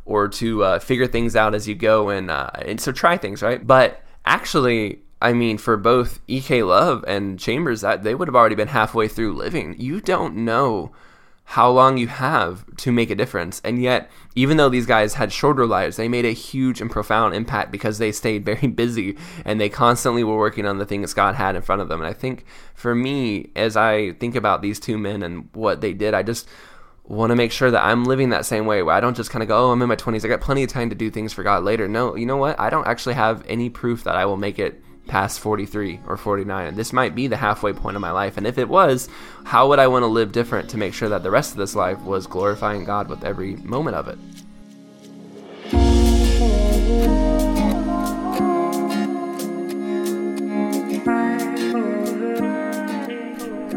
or 0.05 0.27
to 0.27 0.63
uh, 0.63 0.79
figure 0.79 1.07
things 1.07 1.35
out 1.35 1.53
as 1.53 1.67
you 1.67 1.75
go 1.75 2.09
and, 2.09 2.31
uh, 2.31 2.49
and 2.55 2.81
so 2.81 2.91
try 2.91 3.17
things 3.17 3.41
right? 3.41 3.65
But 3.65 4.01
actually 4.25 4.99
I 5.21 5.33
mean, 5.33 5.57
for 5.57 5.75
both 5.75 6.21
EK 6.29 6.63
Love 6.63 7.03
and 7.05 7.37
Chambers, 7.37 7.81
that 7.81 8.03
they 8.03 8.15
would 8.15 8.29
have 8.29 8.37
already 8.37 8.55
been 8.55 8.69
halfway 8.69 9.09
through 9.09 9.33
living. 9.33 9.75
You 9.77 9.99
don't 9.99 10.33
know 10.33 10.93
how 11.49 11.67
long 11.67 11.97
you 11.97 12.07
have 12.07 12.63
to 12.75 12.91
make 12.91 13.09
a 13.09 13.15
difference. 13.15 13.59
And 13.63 13.81
yet, 13.81 14.11
even 14.35 14.57
though 14.57 14.69
these 14.69 14.85
guys 14.85 15.15
had 15.15 15.33
shorter 15.33 15.65
lives, 15.65 15.97
they 15.97 16.07
made 16.07 16.25
a 16.25 16.31
huge 16.31 16.79
and 16.79 16.91
profound 16.91 17.33
impact 17.33 17.71
because 17.71 17.97
they 17.97 18.11
stayed 18.11 18.45
very 18.45 18.67
busy 18.83 19.17
and 19.45 19.59
they 19.59 19.67
constantly 19.67 20.23
were 20.23 20.37
working 20.37 20.67
on 20.67 20.77
the 20.77 20.85
things 20.85 21.15
God 21.15 21.33
had 21.33 21.55
in 21.55 21.63
front 21.63 21.81
of 21.81 21.89
them. 21.89 22.01
And 22.01 22.07
I 22.07 22.13
think 22.13 22.45
for 22.75 22.93
me, 22.93 23.49
as 23.55 23.75
I 23.75 24.11
think 24.11 24.35
about 24.35 24.61
these 24.61 24.79
two 24.79 24.99
men 24.99 25.23
and 25.23 25.49
what 25.53 25.81
they 25.81 25.91
did, 25.91 26.13
I 26.13 26.21
just 26.21 26.47
want 27.03 27.31
to 27.31 27.35
make 27.35 27.51
sure 27.51 27.71
that 27.71 27.83
I'm 27.83 28.05
living 28.05 28.29
that 28.29 28.45
same 28.45 28.67
way 28.67 28.83
where 28.83 28.93
I 28.93 28.99
don't 28.99 29.17
just 29.17 29.31
kind 29.31 29.41
of 29.41 29.49
go, 29.49 29.57
oh, 29.57 29.71
I'm 29.71 29.81
in 29.81 29.89
my 29.89 29.95
20s. 29.95 30.23
I 30.23 30.27
got 30.27 30.41
plenty 30.41 30.61
of 30.61 30.69
time 30.69 30.91
to 30.91 30.95
do 30.95 31.09
things 31.09 31.33
for 31.33 31.41
God 31.41 31.63
later. 31.63 31.87
No, 31.87 32.15
you 32.15 32.27
know 32.27 32.37
what? 32.37 32.59
I 32.59 32.69
don't 32.69 32.85
actually 32.85 33.15
have 33.15 33.43
any 33.47 33.71
proof 33.71 34.03
that 34.03 34.15
I 34.15 34.27
will 34.27 34.37
make 34.37 34.59
it 34.59 34.83
past 35.09 35.41
43 35.41 35.99
or 36.07 36.15
49. 36.15 36.67
And 36.67 36.77
this 36.77 36.93
might 36.93 37.15
be 37.15 37.27
the 37.27 37.35
halfway 37.35 37.73
point 37.73 37.97
of 37.97 38.01
my 38.01 38.11
life. 38.11 38.37
And 38.37 38.47
if 38.47 38.57
it 38.57 38.69
was, 38.69 39.09
how 39.43 39.67
would 39.67 39.79
I 39.79 39.87
want 39.87 40.03
to 40.03 40.07
live 40.07 40.31
different 40.31 40.69
to 40.69 40.77
make 40.77 40.93
sure 40.93 41.09
that 41.09 41.23
the 41.23 41.31
rest 41.31 41.51
of 41.51 41.57
this 41.57 41.75
life 41.75 41.99
was 42.01 42.27
glorifying 42.27 42.85
God 42.85 43.09
with 43.09 43.25
every 43.25 43.57
moment 43.57 43.97
of 43.97 44.07
it? 44.07 44.17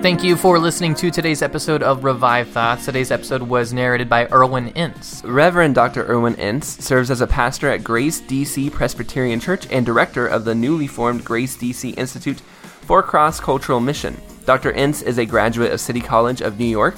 Thank 0.03 0.25
you 0.25 0.35
for 0.35 0.59
listening 0.59 0.97
to 0.97 1.13
today's 1.13 1.43
episode 1.43 1.81
of 1.81 2.03
Revive 2.03 2.49
Thoughts. 2.49 2.87
Today's 2.87 3.13
episode 3.13 3.41
was 3.41 3.73
narrated 3.73 4.09
by 4.09 4.27
Irwyn 4.33 4.71
Ince. 4.71 5.23
Reverend 5.23 5.77
Dr. 5.77 6.05
Irwyn 6.09 6.35
Ince 6.35 6.67
serves 6.85 7.09
as 7.09 7.21
a 7.21 7.27
pastor 7.29 7.71
at 7.71 7.85
Grace 7.85 8.21
DC 8.21 8.73
Presbyterian 8.73 9.39
Church 9.39 9.69
and 9.71 9.87
director 9.87 10.27
of 10.27 10.45
the 10.45 10.57
newly 10.57 10.89
formed 10.89 11.25
Grace 11.25 11.57
DC 11.57 11.97
Institute 11.97 12.41
for 12.81 13.01
Cross 13.01 13.39
Cultural 13.39 13.79
Mission. 13.79 14.21
Dr. 14.45 14.73
Ince 14.73 15.03
is 15.03 15.19
a 15.19 15.25
graduate 15.25 15.71
of 15.71 15.81
City 15.81 16.01
College 16.01 16.41
of 16.41 16.59
New 16.59 16.65
York, 16.65 16.97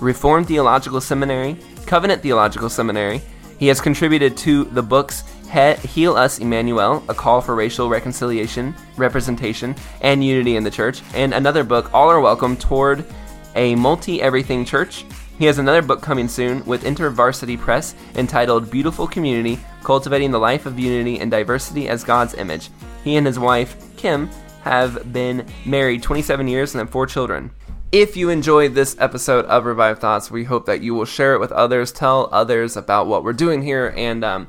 Reformed 0.00 0.48
Theological 0.48 1.00
Seminary, 1.00 1.56
Covenant 1.86 2.20
Theological 2.20 2.68
Seminary. 2.68 3.22
He 3.60 3.68
has 3.68 3.80
contributed 3.80 4.36
to 4.38 4.64
the 4.64 4.82
books 4.82 5.22
Heal 5.50 6.16
Us 6.16 6.38
Emmanuel, 6.38 7.02
A 7.08 7.14
Call 7.14 7.40
for 7.40 7.56
Racial 7.56 7.88
Reconciliation, 7.88 8.74
Representation, 8.96 9.74
and 10.00 10.22
Unity 10.22 10.54
in 10.54 10.62
the 10.62 10.70
Church, 10.70 11.02
and 11.12 11.34
another 11.34 11.64
book, 11.64 11.92
All 11.92 12.08
Are 12.08 12.20
Welcome, 12.20 12.56
Toward 12.56 13.04
a 13.56 13.74
Multi 13.74 14.22
Everything 14.22 14.64
Church. 14.64 15.04
He 15.38 15.46
has 15.46 15.58
another 15.58 15.82
book 15.82 16.02
coming 16.02 16.28
soon 16.28 16.64
with 16.66 16.84
InterVarsity 16.84 17.58
Press 17.58 17.96
entitled 18.14 18.70
Beautiful 18.70 19.08
Community 19.08 19.58
Cultivating 19.82 20.30
the 20.30 20.38
Life 20.38 20.66
of 20.66 20.78
Unity 20.78 21.18
and 21.18 21.30
Diversity 21.30 21.88
as 21.88 22.04
God's 22.04 22.34
Image. 22.34 22.70
He 23.02 23.16
and 23.16 23.26
his 23.26 23.38
wife, 23.38 23.76
Kim, 23.96 24.30
have 24.62 25.12
been 25.12 25.46
married 25.66 26.02
27 26.02 26.46
years 26.46 26.74
and 26.74 26.80
have 26.80 26.90
four 26.90 27.06
children. 27.06 27.50
If 27.90 28.16
you 28.16 28.28
enjoyed 28.28 28.74
this 28.74 28.94
episode 29.00 29.46
of 29.46 29.64
Revive 29.64 29.98
Thoughts, 29.98 30.30
we 30.30 30.44
hope 30.44 30.66
that 30.66 30.80
you 30.80 30.94
will 30.94 31.06
share 31.06 31.34
it 31.34 31.40
with 31.40 31.50
others, 31.50 31.90
tell 31.90 32.28
others 32.30 32.76
about 32.76 33.08
what 33.08 33.24
we're 33.24 33.32
doing 33.32 33.62
here, 33.62 33.92
and 33.96 34.24
um, 34.24 34.46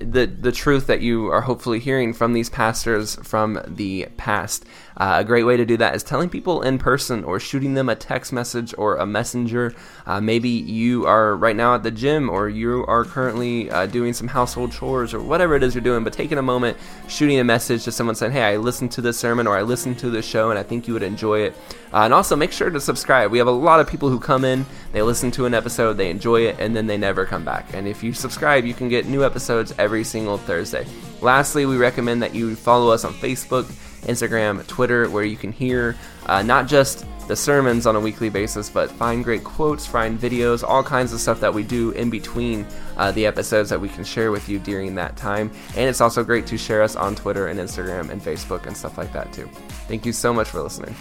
the 0.00 0.26
the 0.26 0.52
truth 0.52 0.86
that 0.86 1.00
you 1.00 1.26
are 1.28 1.42
hopefully 1.42 1.78
hearing 1.78 2.12
from 2.12 2.32
these 2.32 2.50
pastors 2.50 3.16
from 3.16 3.60
the 3.66 4.06
past. 4.16 4.64
Uh, 4.98 5.18
a 5.18 5.24
great 5.24 5.44
way 5.44 5.56
to 5.56 5.64
do 5.64 5.76
that 5.76 5.94
is 5.94 6.02
telling 6.02 6.28
people 6.28 6.60
in 6.62 6.76
person 6.76 7.22
or 7.22 7.38
shooting 7.38 7.74
them 7.74 7.88
a 7.88 7.94
text 7.94 8.32
message 8.32 8.74
or 8.76 8.96
a 8.96 9.06
messenger. 9.06 9.72
Uh, 10.06 10.20
maybe 10.20 10.48
you 10.48 11.06
are 11.06 11.36
right 11.36 11.54
now 11.54 11.74
at 11.74 11.84
the 11.84 11.90
gym 11.90 12.28
or 12.28 12.48
you 12.48 12.84
are 12.86 13.04
currently 13.04 13.70
uh, 13.70 13.86
doing 13.86 14.12
some 14.12 14.26
household 14.26 14.72
chores 14.72 15.14
or 15.14 15.20
whatever 15.20 15.54
it 15.54 15.62
is 15.62 15.74
you're 15.74 15.82
doing, 15.82 16.02
but 16.02 16.12
taking 16.12 16.36
a 16.36 16.42
moment, 16.42 16.76
shooting 17.06 17.38
a 17.38 17.44
message 17.44 17.84
to 17.84 17.92
someone 17.92 18.16
saying, 18.16 18.32
Hey, 18.32 18.42
I 18.42 18.56
listened 18.56 18.90
to 18.92 19.00
this 19.00 19.16
sermon 19.16 19.46
or 19.46 19.56
I 19.56 19.62
listened 19.62 20.00
to 20.00 20.10
this 20.10 20.26
show 20.26 20.50
and 20.50 20.58
I 20.58 20.64
think 20.64 20.88
you 20.88 20.94
would 20.94 21.04
enjoy 21.04 21.42
it. 21.42 21.56
Uh, 21.92 21.98
and 21.98 22.12
also 22.12 22.34
make 22.34 22.50
sure 22.50 22.68
to 22.68 22.80
subscribe. 22.80 23.30
We 23.30 23.38
have 23.38 23.46
a 23.46 23.52
lot 23.52 23.78
of 23.78 23.86
people 23.86 24.08
who 24.08 24.18
come 24.18 24.44
in, 24.44 24.66
they 24.92 25.02
listen 25.02 25.30
to 25.32 25.46
an 25.46 25.54
episode, 25.54 25.94
they 25.94 26.10
enjoy 26.10 26.42
it, 26.42 26.56
and 26.58 26.74
then 26.74 26.88
they 26.88 26.96
never 26.96 27.24
come 27.24 27.44
back. 27.44 27.72
And 27.72 27.86
if 27.86 28.02
you 28.02 28.12
subscribe, 28.12 28.66
you 28.66 28.74
can 28.74 28.88
get 28.88 29.06
new 29.06 29.24
episodes 29.24 29.72
every 29.78 30.02
single 30.02 30.38
Thursday. 30.38 30.86
Lastly, 31.20 31.66
we 31.66 31.76
recommend 31.76 32.22
that 32.22 32.34
you 32.34 32.56
follow 32.56 32.90
us 32.90 33.04
on 33.04 33.14
Facebook 33.14 33.72
Instagram, 34.02 34.66
Twitter, 34.66 35.08
where 35.10 35.24
you 35.24 35.36
can 35.36 35.52
hear 35.52 35.96
uh, 36.26 36.42
not 36.42 36.66
just 36.66 37.06
the 37.28 37.36
sermons 37.36 37.86
on 37.86 37.94
a 37.94 38.00
weekly 38.00 38.30
basis, 38.30 38.70
but 38.70 38.90
find 38.90 39.22
great 39.22 39.44
quotes, 39.44 39.86
find 39.86 40.18
videos, 40.18 40.64
all 40.66 40.82
kinds 40.82 41.12
of 41.12 41.20
stuff 41.20 41.40
that 41.40 41.52
we 41.52 41.62
do 41.62 41.90
in 41.90 42.08
between 42.08 42.66
uh, 42.96 43.12
the 43.12 43.26
episodes 43.26 43.68
that 43.70 43.80
we 43.80 43.88
can 43.88 44.02
share 44.02 44.30
with 44.30 44.48
you 44.48 44.58
during 44.58 44.94
that 44.94 45.16
time. 45.16 45.50
And 45.76 45.88
it's 45.88 46.00
also 46.00 46.24
great 46.24 46.46
to 46.46 46.56
share 46.56 46.82
us 46.82 46.96
on 46.96 47.14
Twitter 47.14 47.48
and 47.48 47.60
Instagram 47.60 48.10
and 48.10 48.22
Facebook 48.22 48.66
and 48.66 48.76
stuff 48.76 48.96
like 48.96 49.12
that 49.12 49.32
too. 49.32 49.48
Thank 49.88 50.06
you 50.06 50.12
so 50.12 50.32
much 50.32 50.48
for 50.48 50.62
listening. 50.62 50.94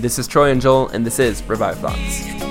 This 0.00 0.18
is 0.18 0.26
Troy 0.26 0.50
and 0.50 0.62
Joel, 0.62 0.88
and 0.88 1.04
this 1.04 1.18
is 1.18 1.42
Revive 1.42 1.78
Thoughts. 1.78 2.49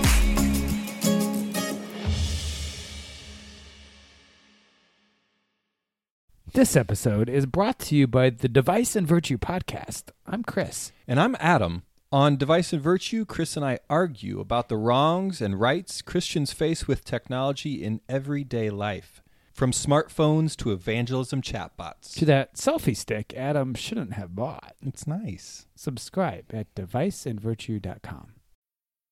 This 6.60 6.76
episode 6.76 7.30
is 7.30 7.45
brought 7.45 7.80
to 7.80 7.95
you 7.95 8.05
by 8.05 8.32
the 8.32 8.49
Device 8.49 8.93
and 8.93 9.07
Virtue 9.07 9.38
podcast. 9.38 10.12
I'm 10.28 10.43
Chris. 10.43 10.91
And 11.07 11.18
I'm 11.18 11.38
Adam. 11.39 11.84
On 12.12 12.36
Device 12.36 12.74
and 12.74 12.82
Virtue, 12.82 13.24
Chris 13.24 13.55
and 13.55 13.66
I 13.66 13.80
argue 13.89 14.41
about 14.41 14.68
the 14.68 14.76
wrongs 14.76 15.39
and 15.39 15.57
rights 15.57 16.01
Christians 16.01 16.51
face 16.51 16.86
with 16.86 17.05
technology 17.05 17.82
in 17.82 18.01
everyday 18.10 18.70
life, 18.70 19.24
from 19.53 19.72
smartphones 19.72 20.57
to 20.57 20.74
evangelism 20.74 21.41
chatbots. 21.41 22.14
To 22.16 22.26
that 22.26 22.55
selfie 22.55 22.93
stick 22.93 23.34
Adam 23.38 23.74
shouldn't 23.74 24.16
have 24.16 24.36
bought. 24.36 24.76
It's 24.86 25.07
nice. 25.07 25.66
Subscribe 25.78 26.47
at 26.51 26.76
deviceandvirtue.com. 26.76 28.34